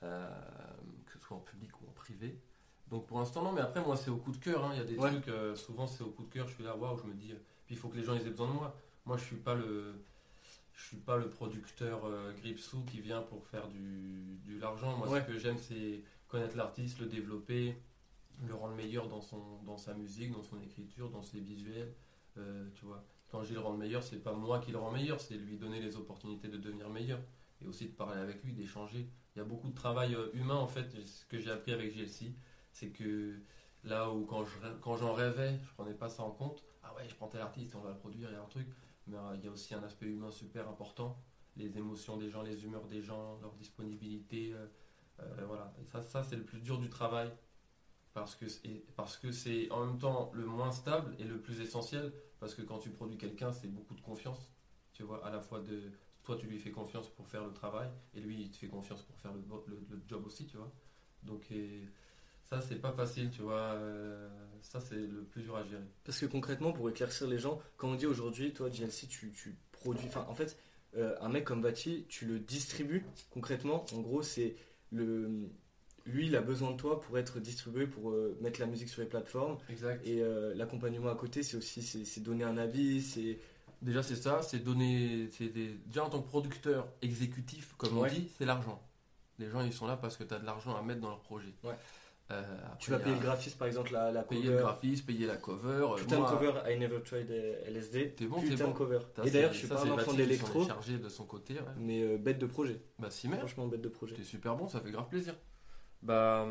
[0.00, 2.40] que ce soit en public ou en privé.
[2.88, 4.64] Donc pour l'instant, non, mais après, moi, c'est au coup de cœur.
[4.64, 4.70] hein.
[4.74, 5.10] Il y a des Ouais.
[5.20, 6.48] trucs, souvent, c'est au coup de cœur.
[6.48, 7.34] Je suis là, waouh, je me dis,
[7.66, 8.74] puis il faut que les gens ils aient besoin de moi.
[9.04, 9.94] moi je suis pas le
[10.78, 14.96] je suis pas le producteur euh, Gripsou qui vient pour faire du, du l'argent.
[14.96, 15.20] Moi, Ouais.
[15.20, 17.76] ce que j'aime, c'est connaître l'artiste, le développer,
[18.46, 21.92] le rendre meilleur dans, son, dans sa musique, dans son écriture, dans ses visuels.
[22.36, 24.92] Euh, tu vois, quand je dis le rendre meilleur, c'est pas moi qui le rend
[24.92, 27.18] meilleur, c'est lui donner les opportunités de devenir meilleur
[27.60, 29.08] et aussi de parler avec lui, d'échanger.
[29.34, 30.88] Il y a beaucoup de travail euh, humain en fait.
[31.04, 32.32] Ce que j'ai appris avec GLC,
[32.72, 33.40] c'est que
[33.82, 36.62] là où quand je rê- quand j'en rêvais, je prenais pas ça en compte.
[36.84, 38.68] Ah ouais, je prends tel artiste, on va le produire, il y a un truc.
[39.08, 41.18] Mais euh, il y a aussi un aspect humain super important.
[41.56, 44.52] Les émotions des gens, les humeurs des gens, leur disponibilité.
[44.54, 44.66] euh,
[45.20, 45.74] euh, voilà.
[45.92, 47.30] Ça, ça c'est le plus dur du travail.
[48.14, 51.60] Parce que, c'est- parce que c'est en même temps le moins stable et le plus
[51.60, 52.12] essentiel.
[52.40, 54.52] Parce que quand tu produis quelqu'un, c'est beaucoup de confiance.
[54.92, 55.92] Tu vois, à la fois de.
[56.24, 57.88] Toi, tu lui fais confiance pour faire le travail.
[58.14, 60.72] Et lui, il te fait confiance pour faire le, le- job aussi, tu vois.
[61.22, 61.50] Donc,
[62.50, 63.74] ça, c'est pas facile, tu vois.
[63.74, 64.28] euh,
[64.62, 65.82] ça, c'est le plus dur à gérer.
[66.04, 69.56] Parce que concrètement, pour éclaircir les gens, quand on dit aujourd'hui, toi, GLC, tu, tu
[69.72, 70.06] produis.
[70.06, 70.56] Enfin, en fait,
[70.96, 73.84] euh, un mec comme Bati, tu le distribues concrètement.
[73.92, 74.56] En gros, c'est
[74.90, 75.48] le.
[76.06, 79.02] Lui, il a besoin de toi pour être distribué, pour euh, mettre la musique sur
[79.02, 79.58] les plateformes.
[79.68, 80.04] Exact.
[80.06, 80.22] Et
[80.54, 83.38] l'accompagnement à côté, c'est aussi c'est donner un avis, c'est.
[83.82, 85.28] Déjà, c'est ça, c'est donner.
[85.38, 88.10] des- Déjà, en tant que producteur exécutif, comme Ouais.
[88.10, 88.82] on dit, c'est l'argent.
[89.38, 91.20] Les gens, ils sont là parce que tu as de l'argent à mettre dans leur
[91.20, 91.52] projet.
[91.62, 91.74] Ouais.
[92.30, 92.42] Euh,
[92.78, 94.54] Tu vas payer le graphiste, par exemple, la, la payer cover.
[94.56, 95.86] le graphisme, payer la cover.
[95.92, 98.14] euh, Putain moi, de cover, I never tried euh, LSD.
[98.16, 98.70] T'es bon, Putain bon.
[98.72, 98.98] de cover.
[99.24, 101.54] Et d'ailleurs, je suis ça, pas un enfant de l'électro, chargé de son côté.
[101.54, 101.60] ouais.
[101.78, 102.82] mais euh, bête de projet.
[102.98, 103.40] Bah, si, merde.
[103.40, 104.14] Franchement, bête de projet.
[104.14, 105.34] T'es super bon, ça fait grave plaisir.
[106.02, 106.46] Bah,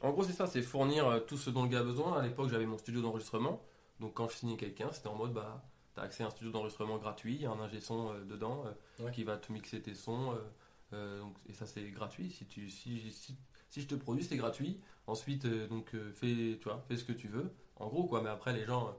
[0.00, 2.18] en gros, c'est ça, c'est fournir tout ce dont le gars a besoin.
[2.18, 3.62] À l'époque, j'avais mon studio d'enregistrement.
[4.00, 6.96] Donc, quand je signais quelqu'un, c'était en mode, bah, t'as accès à un studio d'enregistrement
[6.98, 8.64] gratuit, il y a un ingé son euh, dedans
[9.00, 9.10] Ouais.
[9.12, 10.32] qui va te mixer tes sons.
[10.92, 12.30] donc, et ça, c'est gratuit.
[12.30, 13.36] Si, tu, si, si,
[13.70, 14.80] si je te produis, c'est gratuit.
[15.06, 17.50] Ensuite, euh, donc, euh, fais, tu fais ce que tu veux.
[17.76, 18.22] En gros, quoi.
[18.22, 18.92] Mais après, les gens, euh,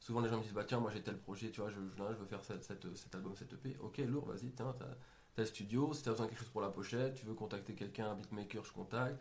[0.00, 2.26] souvent, les gens me disent, bah, tiens, moi, j'ai tel projet, tu vois, je, veux
[2.26, 3.76] faire cet album, cette EP.
[3.80, 4.86] Ok, lourd, vas-y, tiens, t'as
[5.34, 5.92] tel studio.
[5.92, 8.64] Si t'as besoin de quelque chose pour la pochette, tu veux contacter quelqu'un, un beatmaker,
[8.64, 9.18] je contacte.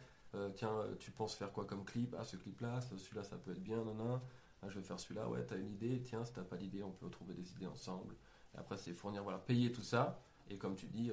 [0.55, 2.15] Tiens, tu penses faire quoi comme clip?
[2.19, 4.19] Ah, ce clip-là, ce- celui-là, ça peut être bien, nan,
[4.63, 6.91] Ah, je vais faire celui-là, ouais, t'as une idée, tiens, si t'as pas d'idée, on
[6.91, 8.15] peut trouver des idées ensemble.
[8.57, 10.19] Après, c'est fournir, voilà, payer tout ça.
[10.49, 11.11] Et comme tu dis,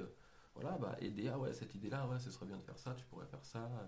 [0.54, 3.04] voilà, bah, aider, ah ouais, cette idée-là, ouais, ce serait bien de faire ça, tu
[3.06, 3.64] pourrais faire ça.
[3.64, 3.86] euh,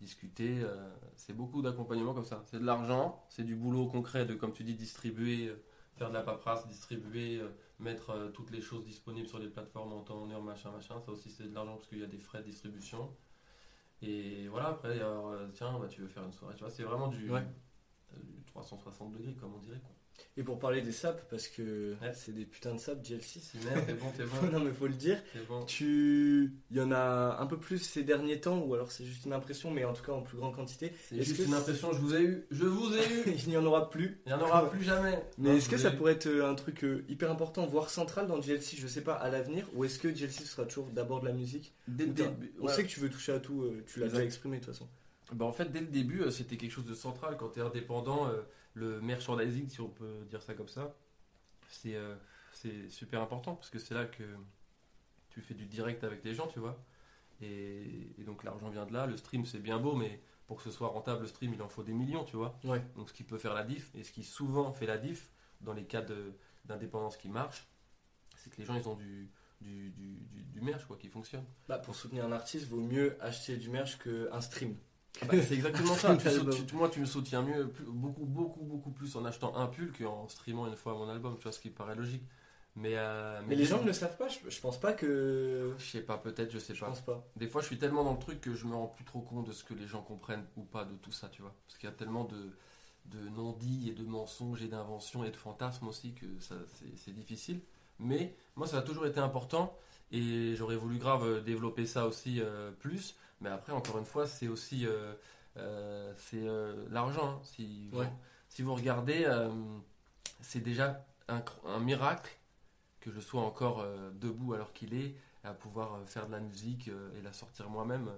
[0.00, 2.42] discuter, euh, c'est beaucoup d'accompagnement comme ça.
[2.46, 5.62] C'est de l'argent, c'est du boulot concret de, comme tu dis, distribuer, euh,
[5.96, 9.92] faire de la paperasse, distribuer, euh, mettre euh, toutes les choses disponibles sur les plateformes
[9.92, 11.00] en temps, en heure, machin, machin.
[11.00, 13.16] Ça aussi, c'est de l'argent parce qu'il y a des frais de distribution.
[14.02, 16.82] Et voilà, après, alors, euh, tiens, bah, tu veux faire une soirée, tu vois, c'est
[16.82, 17.44] vraiment du, Ouais.
[18.24, 19.78] du 360 degrés, comme on dirait.
[19.80, 19.94] Quoi.
[20.36, 22.12] Et pour parler des saps, parce que Ouais.
[22.14, 23.38] c'est des putains de saps, GLC.
[23.40, 25.18] Si, merde, t'es bon, t'es bon, non, mais faut le dire.
[25.48, 25.62] bon.
[25.66, 26.52] Tu.
[26.70, 29.32] Il y en a un peu plus ces derniers temps, ou alors c'est juste une
[29.34, 30.92] impression, mais en tout cas en plus grande quantité.
[31.08, 33.22] C'est Est-ce juste que une c'est- impression, je vous ai eu, je vous ai eu
[33.44, 34.20] Il n'y en aura plus.
[34.24, 35.96] Il n'y en aura plus jamais Mais est-ce que ça eu.
[35.96, 39.14] pourrait être euh, un truc euh, hyper important, voire central dans GLC, je sais pas,
[39.14, 41.74] à l'avenir Ou est-ce que GLC sera toujours d'abord de la musique?
[41.88, 42.72] Dès le Ou t'as- début, On ouais.
[42.72, 44.88] sait que tu veux toucher à tout, euh, tu l'as déjà exprimé de toute façon.
[45.32, 47.36] Bah, en fait, dès le début, euh, c'était quelque chose de central.
[47.36, 48.42] Quand tu es indépendant, euh,
[48.74, 50.94] le merchandising, si on peut dire ça comme ça,
[51.68, 52.14] c'est euh,
[52.52, 54.24] c'est super important parce que c'est là que
[55.30, 56.78] tu fais du direct avec les gens, tu vois.
[57.40, 59.06] Et, et donc l'argent vient de là.
[59.06, 61.68] Le stream, c'est bien beau, mais pour que ce soit rentable, le stream, il en
[61.68, 62.58] faut des millions, tu vois.
[62.64, 62.82] Ouais.
[62.94, 65.72] Donc ce qui peut faire la diff, et ce qui souvent fait la diff dans
[65.72, 66.34] les cas de-
[66.66, 67.66] d'indépendance qui marchent,
[68.36, 71.44] c'est que les gens, ils ont du, du, du, du, du merch quoi, qui fonctionne.
[71.68, 74.76] Bah, pour soutenir un artiste, vaut mieux acheter du merch qu'un stream.
[75.20, 76.16] Ah bah, c'est exactement ça.
[76.16, 79.54] Tu sautes- tu- moi, tu me soutiens mieux, plus- beaucoup, beaucoup, beaucoup plus en achetant
[79.56, 82.22] un pull qu'en streamant une fois mon album, tu vois, ce qui paraît logique.
[82.74, 85.74] Mais, euh, Mais les gens ne le savent pas, je, je pense pas que.
[85.78, 86.86] Je sais pas, peut-être, je sais Je pas.
[86.86, 87.22] pense pas.
[87.36, 89.46] Des fois, je suis tellement dans le truc que je me rends plus trop compte
[89.46, 91.54] de ce que les gens comprennent ou pas de tout ça, tu vois.
[91.66, 92.50] Parce qu'il y a tellement de,
[93.06, 97.12] de non-dits et de mensonges et d'inventions et de fantasmes aussi que ça, c'est, c'est
[97.12, 97.60] difficile.
[97.98, 99.76] Mais moi, ça a toujours été important
[100.10, 103.16] et j'aurais voulu grave euh, développer ça aussi euh, plus.
[103.42, 105.14] Mais après, encore une fois, c'est aussi euh,
[105.56, 107.28] euh, c'est euh, l'argent.
[107.28, 107.40] hein.
[107.42, 107.98] Si, vous,
[108.48, 109.26] si vous regardez,
[110.40, 112.30] c'est déjà un, un miracle
[113.00, 117.22] que je sois encore debout alors qu'il est, à pouvoir faire de la musique et
[117.22, 118.08] la sortir moi-même.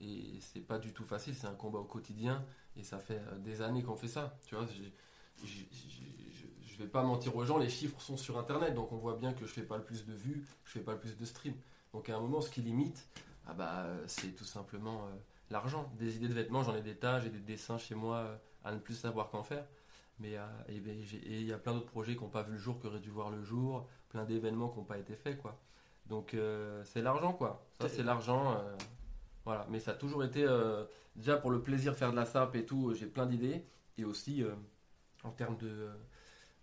[0.00, 2.44] Et c'est pas du tout facile, c'est un combat au quotidien.
[2.76, 4.36] Et ça fait des années qu'on fait ça.
[4.46, 4.66] Tu vois,
[5.44, 9.32] je vais pas mentir aux gens, les chiffres sont sur internet, donc on voit bien
[9.32, 11.54] que je fais pas le plus de vues, je fais pas le plus de streams.
[11.92, 13.06] Donc à un moment, ce qui limite,
[13.46, 15.10] ah bah, euh, c'est tout simplement euh,
[15.50, 15.92] l'argent.
[15.98, 18.72] Des idées de vêtements, j'en ai des tas, j'ai des dessins chez moi euh, à
[18.72, 19.66] ne plus savoir qu'en faire.
[20.20, 20.34] Mais
[20.68, 22.78] et ben, et il y a plein d'autres projets qui n'ont pas vu le jour,
[22.80, 25.60] qui auraient dû voir le jour, plein d'événements qui n'ont pas été faits, quoi.
[26.06, 26.36] Donc
[26.84, 27.66] c'est l'argent, quoi.
[27.80, 28.62] Ça, c'est l'argent.
[29.44, 29.66] voilà.
[29.70, 30.46] Mais ça a toujours été,
[31.16, 33.66] déjà pour le plaisir faire de la sap et tout, j'ai plein d'idées.
[33.98, 34.44] Et aussi,
[35.24, 35.90] en termes de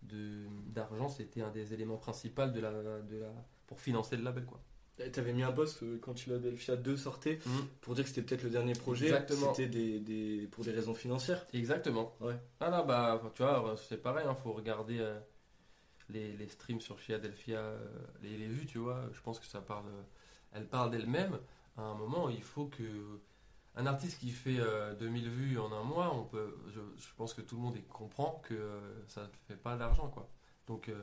[0.02, 3.34] d'argent, c'était un des éléments principaux de la, de la,
[3.68, 4.46] pour financer le label.
[4.46, 4.62] Quoi.
[5.10, 7.68] T'avais mis un post euh, quand Philadelphia 2 sortait Mhm.
[7.82, 9.06] pour dire que c'était peut-être le dernier projet.
[9.08, 9.54] Exactement.
[9.54, 11.46] C'était des, des- pour des raisons financières.
[11.54, 12.16] Exactement.
[12.20, 12.36] Ouais.
[12.60, 15.20] Ah là, bah, tu vois, c'est pareil, il faut regarder euh,
[16.10, 17.80] les, les streams sur Philadelphia, euh,
[18.22, 19.10] les, les vues, tu vois.
[19.14, 20.02] Je pense que ça parle, euh,
[20.54, 21.40] elle parle d'elle-même.
[21.78, 22.84] À un moment, il faut que.
[23.76, 27.34] Un artiste qui fait euh, 2000 vues en un mois, on peut, je, je pense
[27.34, 30.30] que tout le monde comprend que euh, ça ne fait pas d'argent, quoi.
[30.68, 31.02] Donc, euh,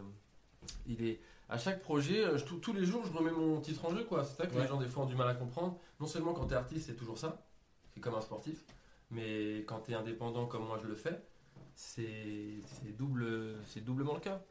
[0.86, 1.20] il est.
[1.50, 4.22] À chaque projet, euh, je- tous- les jours, je remets mon titre en jeu, quoi.
[4.24, 4.62] C'est ça que Ouais.
[4.62, 5.78] les gens, des fois, ont du mal à comprendre.
[5.98, 7.42] Non seulement quand tu es artiste, c'est toujours ça.
[7.94, 8.64] C'est comme un sportif.
[9.10, 11.22] Mais quand tu es indépendant comme moi je le fais,
[11.74, 12.60] c'est
[12.98, 14.42] double, c'est doublement le cas.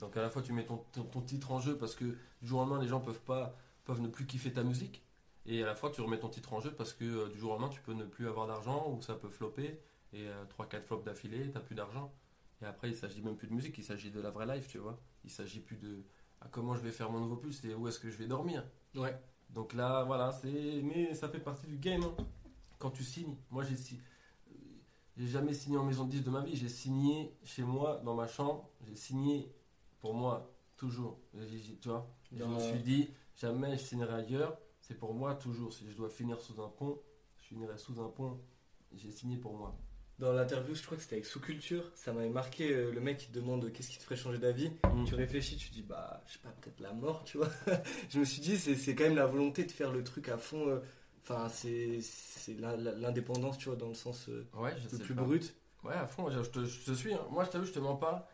[0.00, 2.48] Donc à la fois tu mets ton, ton, ton titre en jeu parce que du
[2.48, 5.02] jour au lendemain les gens peuvent pas peuvent ne plus kiffer ta musique
[5.46, 7.50] et à la fois tu remets ton titre en jeu parce que euh, du jour
[7.50, 9.80] au lendemain tu peux ne plus avoir d'argent ou ça peut flopper
[10.12, 10.26] et
[10.58, 12.12] 3-4 flops d'affilée t'as plus d'argent
[12.62, 14.78] et après il s'agit même plus de musique il s'agit de la vraie life tu
[14.78, 16.04] vois il s'agit plus de
[16.40, 18.64] ah, comment je vais faire mon nouveau puce et où est-ce que je vais dormir
[18.94, 19.14] Ouais.
[19.50, 20.80] donc là, voilà, c'est.
[20.82, 22.02] Mais ça fait partie du game.
[22.02, 22.14] hein.
[22.78, 23.98] Quand tu signes, moi j'ai si...
[25.16, 26.54] j'ai jamais signé en maison de 10 de ma vie.
[26.56, 28.70] J'ai signé chez moi, dans ma chambre.
[28.86, 29.50] J'ai signé
[30.00, 31.18] pour moi, toujours.
[31.80, 34.58] Tu vois Je me suis dit, jamais je signerai ailleurs.
[34.80, 35.72] C'est pour moi, toujours.
[35.72, 37.00] Si je dois finir sous un pont,
[37.38, 38.40] je finirai sous un pont.
[38.92, 39.76] J'ai signé pour moi.
[40.18, 42.72] Dans l'interview, je crois que c'était avec Sous-Culture, ça m'avait marqué.
[42.72, 44.70] euh, le mec te demande qu'est-ce qui te ferait changer d'avis.
[44.94, 45.04] Mm.
[45.04, 47.50] Tu réfléchis, tu dis, bah, je sais pas, peut-être la mort, tu vois.
[48.08, 50.38] je me suis dit, c'est c'est quand même la volonté de faire le truc à
[50.38, 50.68] fond.
[50.68, 50.80] euh,
[51.22, 55.14] Enfin, c'est c'est l'indépendance, tu vois, dans le sens euh, Ouais, je le sais plus
[55.14, 55.22] pas.
[55.22, 55.54] brut.
[55.82, 57.12] Ouais, à fond, je, te, je te suis.
[57.12, 57.26] hein.
[57.30, 58.28] Moi, je t'avoue, je te mens pas.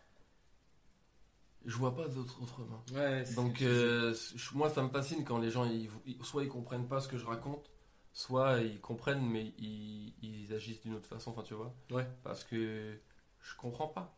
[1.65, 2.85] Je vois pas d'autre autrement.
[2.93, 4.15] Ouais, Donc, euh,
[4.55, 7.17] moi, ça me fascine quand les gens, ils- ils- soit ils comprennent pas ce que
[7.17, 7.71] je raconte,
[8.13, 11.75] soit ils comprennent, mais ils, ils agissent d'une autre façon, enfin, tu vois.
[11.91, 12.07] Ouais.
[12.23, 12.99] Parce que
[13.41, 14.17] je comprends pas.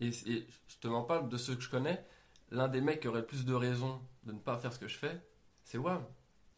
[0.00, 2.04] Et, et je te mens pas de ceux que je connais.
[2.50, 4.88] L'un des mecs qui aurait le plus de raisons de ne pas faire ce que
[4.88, 5.20] je fais,
[5.64, 6.04] c'est Wam.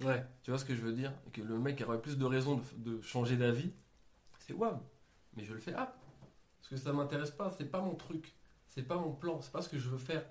[0.03, 0.25] Ouais.
[0.43, 1.13] Tu vois ce que je veux dire?
[1.33, 3.73] Que le mec qui aurait plus de raisons de, de changer d'avis,
[4.39, 4.81] c'est Wam.
[5.37, 5.95] Mais je le fais ah
[6.59, 8.35] Parce que ça m'intéresse pas, c'est pas mon truc.
[8.69, 10.25] C'est pas mon plan, c'est pas ce que je veux faire.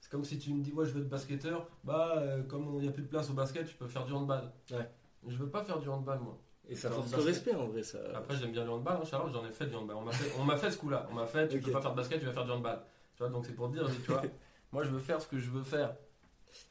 [0.00, 2.82] C'est comme si tu me dis, ouais, je veux être basketteur, bah, euh, comme il
[2.82, 4.52] n'y a plus de place au basket, tu peux faire du handball.
[4.70, 4.88] Ouais.
[5.26, 6.38] Je veux pas faire du handball, moi.
[6.68, 7.98] Et ça force le respect en vrai, ça.
[8.14, 9.96] Après, j'aime bien le handball, hein, Charlotte, j'en ai fait du handball.
[9.96, 11.06] On m'a fait, ce coup-là.
[11.10, 11.62] On m'a fait, tu Ok.
[11.64, 12.80] peux pas faire de basket, tu vas faire du handball.
[13.16, 14.22] Tu vois, donc c'est pour dire, tu vois,
[14.72, 15.96] moi, je veux faire ce que je veux faire.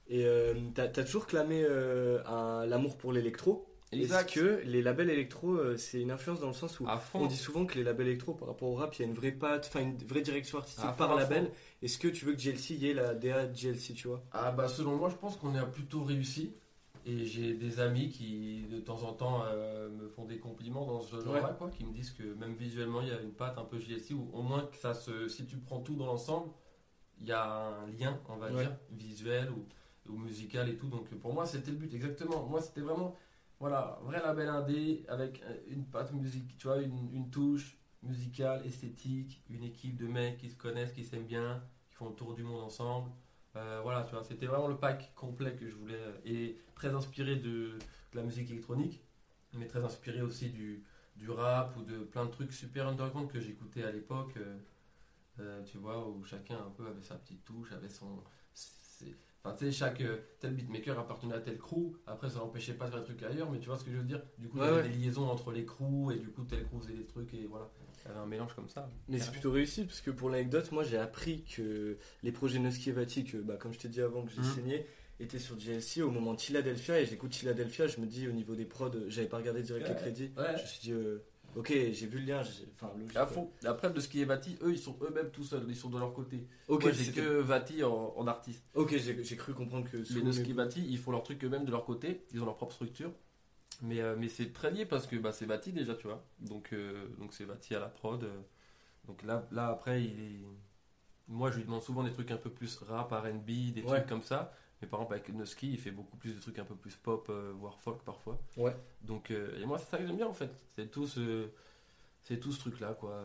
[0.07, 2.21] Et euh, t'as as toujours clamé euh,
[2.65, 3.67] l'amour pour l'électro?
[3.91, 7.37] Est-ce que les labels électro, euh, c'est une influence dans le sens où on dit
[7.37, 9.67] souvent que les labels électro par rapport au rap, il y a une vraie patte,
[9.67, 11.51] enfin une vraie direction artistique À par fond, label.
[11.81, 14.23] Est-ce que tu veux que GLC y ait la DA de GLC, tu vois?
[14.33, 16.53] Ah bah selon moi je pense qu'on a plutôt réussi
[17.07, 21.01] et j'ai des amis qui de temps en temps euh, me font des compliments dans
[21.01, 23.63] ce genre-là quoi, qui me disent que même visuellement il y a une patte un
[23.65, 26.51] peu JLC ou au moins que ça se si tu prends tout dans l'ensemble
[27.19, 28.63] il y a un lien on va Ouais.
[28.63, 29.65] dire visuel ou,
[30.11, 30.87] ou musical et tout.
[30.87, 32.45] Donc pour moi c'était le but exactement.
[32.47, 33.15] Moi c'était vraiment
[33.59, 39.43] voilà vrai label indé avec une patte musique tu vois une, une touche musicale esthétique
[39.49, 42.43] une équipe de mecs qui se connaissent qui s'aiment bien qui font le tour du
[42.43, 43.09] monde ensemble
[43.57, 46.93] euh, voilà, tu vois, c'était vraiment le pack complet que je voulais euh, et très
[46.93, 47.77] inspiré de,
[48.11, 49.01] de la musique électronique,
[49.53, 50.83] mais très inspiré aussi du,
[51.15, 54.37] du rap ou de plein de trucs super underground que j'écoutais à l'époque.
[54.37, 54.57] euh,
[55.39, 58.23] euh, tu vois, où chacun un peu avait sa petite touche, avait son.
[59.43, 60.03] Enfin, tu sais, chaque
[60.39, 61.93] tel beatmaker appartenait à tel crew.
[62.05, 63.97] Après, ça n'empêchait pas de faire des trucs ailleurs, mais tu vois ce que je
[63.97, 64.21] veux dire?
[64.37, 66.79] Du coup, il y avait des liaisons entre les crews et du coup, tel crew
[66.81, 67.69] faisait des trucs et voilà.
[68.09, 68.89] Avait un mélange comme ça.
[69.09, 72.89] Mais c'est plutôt réussi parce que pour l'anecdote, moi j'ai appris que les projets Noski
[72.89, 74.53] et Vati, que bah, comme je t'ai dit avant que j'ai Mhm.
[74.53, 74.85] signé,
[75.19, 76.99] étaient sur GLC au moment de Philadelphia.
[77.01, 79.93] Et j'écoute Philadelphia, je me dis au niveau des prods, j'avais pas regardé direct Ouais.
[79.93, 80.31] les crédits.
[80.37, 80.55] Ouais.
[80.57, 81.17] Je me suis dit, euh,
[81.55, 82.41] ok, j'ai vu le lien,
[82.75, 83.15] enfin logique.
[83.17, 83.49] À fond.
[83.65, 85.97] Après, de ce qui est Vati, eux, ils sont eux-mêmes tout seuls, ils sont de
[85.99, 86.45] leur côté.
[86.67, 88.63] Ok, Moi, j'ai que Vati en, en artiste.
[88.75, 89.97] ok, j'ai cru comprendre que.
[89.97, 92.55] Les sous- Noski Vati, ils font leur truc eux-mêmes de leur côté, ils ont leur
[92.55, 93.11] propre structure.
[93.81, 96.23] Mais, euh, mais c'est très lié parce que bah, c'est Vati déjà, tu vois.
[96.39, 98.23] Donc euh, donc c'est Vati à la prod.
[98.23, 98.41] euh.
[99.05, 100.39] Donc là, là après, il est...
[101.27, 103.97] moi je lui demande souvent des trucs un peu plus rap, RB, des Ouais.
[103.99, 104.53] trucs comme ça.
[104.81, 107.31] Mais par exemple, avec Noski, il fait beaucoup plus de trucs un peu plus pop,
[107.55, 108.39] voire folk parfois.
[108.57, 108.75] Ouais.
[109.01, 110.51] Donc, et moi, c'est ça que j'aime bien en fait.
[110.75, 111.47] C'est tout ce,
[112.23, 113.23] c'est tout ce truc-là, quoi.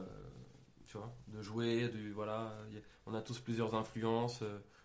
[0.87, 2.57] tu vois, de jouer, du voilà.
[3.07, 4.43] on a tous plusieurs influences.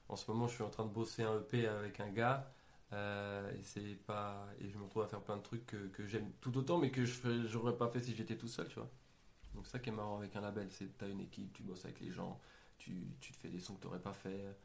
[0.09, 2.51] en ce moment, je suis en train de bosser un EP avec un gars.
[2.93, 6.05] Euh, et c'est pas, et je me retrouve à faire plein de trucs que, que
[6.07, 8.89] j'aime tout autant, mais que je j'aurais pas fait si j'étais tout seul, tu vois.
[9.55, 11.85] Donc ça qui est marrant avec un label, c'est que t'as une équipe, tu bosses
[11.85, 12.39] avec les gens,
[12.77, 14.55] tu, tu te fais des sons que t'aurais pas fait.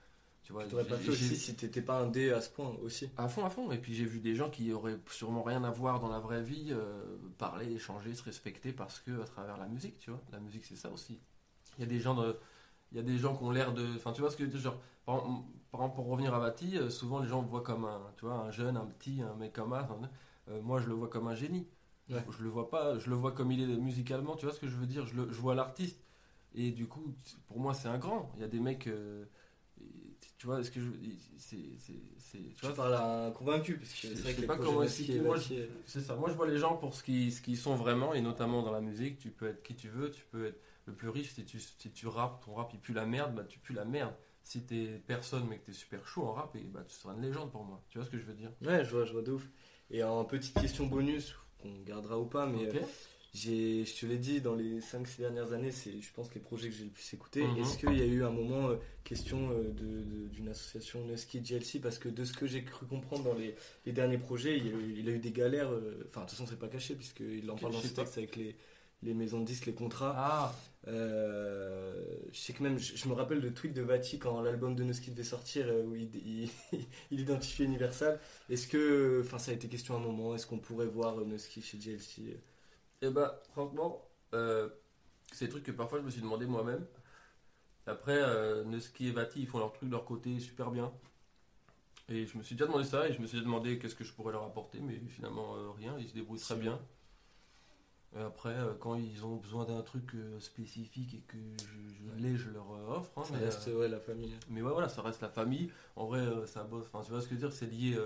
[0.45, 3.09] Tu vois, t'aurais pas fait aussi si t'étais pas un dé à ce point aussi.
[3.17, 3.71] à fond, à fond.
[3.71, 6.43] Et puis j'ai vu des gens qui auraient sûrement rien à voir dans la vraie
[6.43, 10.21] vie euh, parler, échanger, se respecter parce que à travers la musique, tu vois.
[10.33, 11.21] La musique, c'est ça aussi.
[11.79, 12.37] Il y a des gens de-
[12.93, 13.97] il y a des gens qui ont l'air de.
[13.97, 15.17] Enfin, tu vois ce que je veux dire genre, par,
[15.81, 18.35] exemple, pour revenir à Vati, euh, souvent les gens me voient comme un, tu vois,
[18.35, 19.89] un jeune, un petit, un mec comme ça.
[20.49, 21.67] Euh, moi, je le vois comme un génie.
[22.11, 22.23] Ouais.
[22.37, 24.67] Je le vois pas, je le vois comme il est musicalement, tu vois ce que
[24.67, 25.99] je veux dire je, le, je vois l'artiste.
[26.55, 27.15] Et du coup,
[27.47, 28.31] pour moi, c'est un grand.
[28.37, 28.87] Il y a des mecs.
[28.87, 29.25] euh,
[30.37, 30.91] tu vois, est-ce que je.
[31.39, 31.57] C'est.
[32.55, 34.83] Tu vois, parles à un convaincu, parce que c'est sais vrai que les pas comment
[34.83, 35.37] expliquer, moi,
[35.87, 36.17] C'est ça.
[36.17, 38.73] Moi, je vois les gens pour ce qu'ils ce qu'ils sont vraiment, et notamment dans
[38.73, 39.19] la musique.
[39.19, 41.33] Tu peux être qui tu veux, tu peux être le plus riche.
[41.35, 43.85] Si tu, si tu rappes, ton rap il pue la merde, bah tu pues la
[43.85, 44.15] merde.
[44.45, 47.23] Si t'es personne mais que t'es super chaud en rap, et bah tu seras une
[47.23, 47.83] légende pour moi.
[47.91, 48.51] Tu vois ce que je veux dire?
[48.63, 49.47] Ouais, je vois, je vois de ouf.
[49.91, 52.81] Et en petite question bonus, qu'on gardera ou pas, mais euh,
[53.35, 56.69] j'ai, je te l'ai dit, dans les 5-6 dernières années, c'est, je pense, les projets
[56.71, 57.47] que j'ai le plus écoutés.
[57.47, 57.59] Mhm.
[57.59, 61.41] Est-ce qu'il y a eu un moment, euh, question euh, de, de- d'une association Nusky
[61.41, 63.55] GLC Parce que de ce que j'ai cru comprendre dans les,
[63.87, 65.69] les derniers projets, il, y a eu, il a eu des galères.
[65.69, 68.57] Enfin, de toute façon, c'est pas caché, puisqu'il en parle dans ses textes avec les,
[69.03, 70.15] les maisons de disques, les contrats.
[70.17, 70.55] Ah,
[70.89, 71.95] Euh,
[72.33, 74.83] je sais que même, je, je me rappelle de tweet de Vati quand l'album de
[74.83, 76.51] Noski devait sortir, euh, où il, il,
[77.13, 78.19] il identifiait Universal.
[78.49, 81.25] Est-ce que, enfin, ça a été question à un moment, est-ce qu'on pourrait voir euh,
[81.25, 82.37] Noski chez GLC
[83.03, 84.69] et bah franchement, euh,
[85.33, 86.87] c'est des trucs que parfois je me suis demandé moi-même.
[87.87, 90.93] Après, euh, Nuski et Vati, ils font leur truc de leur côté super bien.
[92.09, 94.13] Et je me suis déjà demandé ça, et je me suis demandé qu'est-ce que je
[94.13, 96.81] pourrais leur apporter, mais finalement euh, rien, ils se débrouillent très bien.
[98.15, 102.37] Après, euh, quand ils ont besoin d'un truc euh, spécifique et que je, je l'ai,
[102.37, 103.11] je leur euh, offre.
[103.17, 104.35] hein, Ça mais, reste, ouais, la famille.
[104.51, 105.71] mais ouais, voilà, ça reste la famille.
[105.97, 106.85] En vrai, ça bosse.
[106.93, 107.97] Enfin, tu vois ce que je veux dire, c'est lié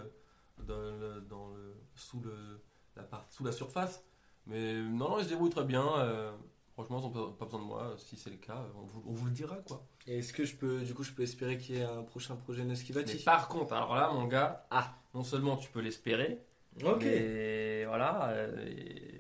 [0.67, 2.61] dans le, dans le, sous, le,
[2.97, 4.03] la part, sous la surface.
[4.47, 5.85] Mais non, non, ils se débrouillent très bien.
[5.99, 6.31] euh,
[6.75, 7.95] franchement, ils n'ont pas, besoin de moi.
[7.99, 9.85] Si c'est le cas, on vous, on vous le dira, quoi.
[10.07, 12.37] Et est-ce que je peux, du coup, je peux espérer qu'il y ait un prochain
[12.37, 14.95] projet Noski Mais Vati par contre, alors là, mon gars, Ah.
[15.15, 16.39] non seulement tu peux l'espérer,
[16.85, 17.01] Ok.
[17.03, 18.69] mais voilà, euh,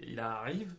[0.06, 0.72] il arrive,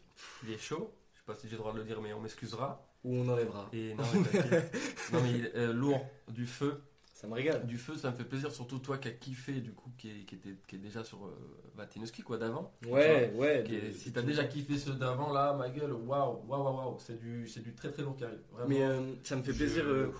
[0.45, 0.93] il est chaud.
[1.13, 2.83] Je sais pas si j'ai le droit de le dire, mais on m'excusera.
[3.03, 3.69] Ou on enlèvera.
[3.73, 4.77] Et non, mais t'inquiète.
[5.13, 6.81] non, mais il est, euh, lourd, du feu.
[7.13, 7.65] Ça me régale.
[7.65, 10.25] Du feu, ça me fait plaisir, surtout toi qui as kiffé, du coup, qui est,
[10.25, 11.35] qui était, qui est déjà sur euh,
[11.75, 12.71] Vatinuski, quoi, d'avant.
[12.87, 13.63] Ouais, ouais.
[13.67, 16.97] Est- de- si t'as déjà kiffé ceux d'avant, là, ma gueule, waouh, waouh, waouh, waouh,
[16.99, 18.39] c'est du, c'est du très très long qui arrive.
[18.51, 18.69] Vraiment.
[18.69, 19.83] Mais euh, ça me fait Je- plaisir.
[19.85, 20.13] euh,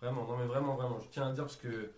[0.00, 1.90] Vraiment, non, mais vraiment, vraiment, je tiens à dire parce que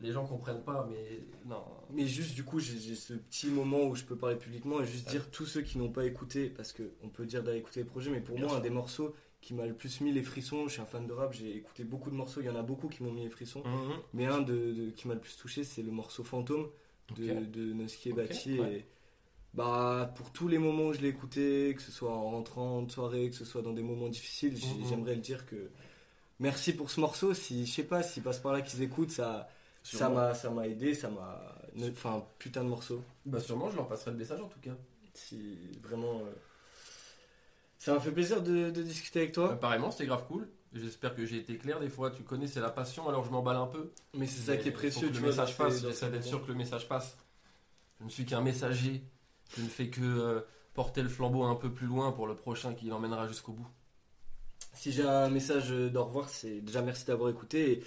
[0.00, 1.62] les gens comprennent pas, mais non.
[1.94, 5.08] Mais juste du coup, j'ai ce petit moment où je peux parler publiquement et juste
[5.08, 7.86] dire tous ceux qui n'ont pas écouté, parce que on peut dire d'aller écouter les
[7.86, 10.68] projets, mais pour Bien moi, un des morceaux qui m'a le plus mis les frissons,
[10.68, 12.62] je suis un fan de rap, j'ai écouté beaucoup de morceaux, il y en a
[12.62, 13.94] beaucoup qui m'ont mis les frissons, Mhm.
[14.14, 16.68] mais un de, de- qui m'a le plus touché, c'est le morceau Fantôme
[17.16, 17.50] de, Ok.
[17.50, 18.58] de Noski et Bati.
[18.60, 18.72] ouais.
[18.78, 18.84] Et
[19.52, 22.90] bah, pour tous les moments où je l'ai écouté, que ce soit en rentrant de
[22.90, 24.88] soirée, que ce soit dans des moments difficiles, Mhm.
[24.88, 25.68] j'aimerais le dire que
[26.38, 27.34] merci pour ce morceau.
[27.34, 29.48] Si, je sais pas, s'ils passent par là, qu'ils écoutent, ça.
[29.84, 30.14] Ça Sûrement.
[30.14, 31.56] m'a, ça m'a aidé, ça m'a.
[31.90, 33.02] Enfin, putain de morceau.
[33.24, 34.76] Bah, sûrement, je leur passerai le message en tout cas.
[35.14, 36.18] Si vraiment.
[36.20, 36.32] euh,
[37.78, 39.52] Ça m'a fait plaisir de, de discuter avec toi.
[39.52, 40.48] Apparemment, c'était grave cool.
[40.74, 41.80] J'espère que j'ai été clair.
[41.80, 43.90] Des fois, tu connais, c'est la passion, alors je m'emballe un peu.
[44.14, 45.28] Mais c'est ça qui est faut précieux, que tu le vois.
[45.30, 45.82] message dans ces- passe.
[45.82, 47.16] dans J'essaie ces d'être sûr que le message passe.
[48.00, 49.02] Je ne suis qu'un messager.
[49.56, 50.40] Je ne fais que euh,
[50.74, 53.66] porter le flambeau un peu plus loin pour le prochain qui l'emmènera jusqu'au bout.
[54.74, 57.84] Si j'ai un message d'au revoir, c'est déjà merci d'avoir écouté et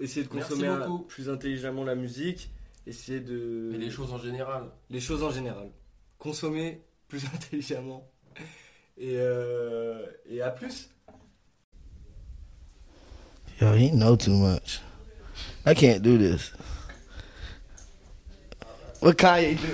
[0.00, 1.04] essayer de Merci consommer un- beaucoup.
[1.04, 2.50] plus intelligemment la musique.
[2.88, 3.70] Essayer de.
[3.74, 4.70] Et les choses en général.
[4.88, 5.70] les choses en général.
[6.18, 8.10] Consommer plus intelligemment.
[8.96, 10.88] Et, euh, et à plus.
[13.60, 14.80] Yo, he know too much.
[15.66, 16.52] I can't do this.
[19.00, 19.68] What Kanye do?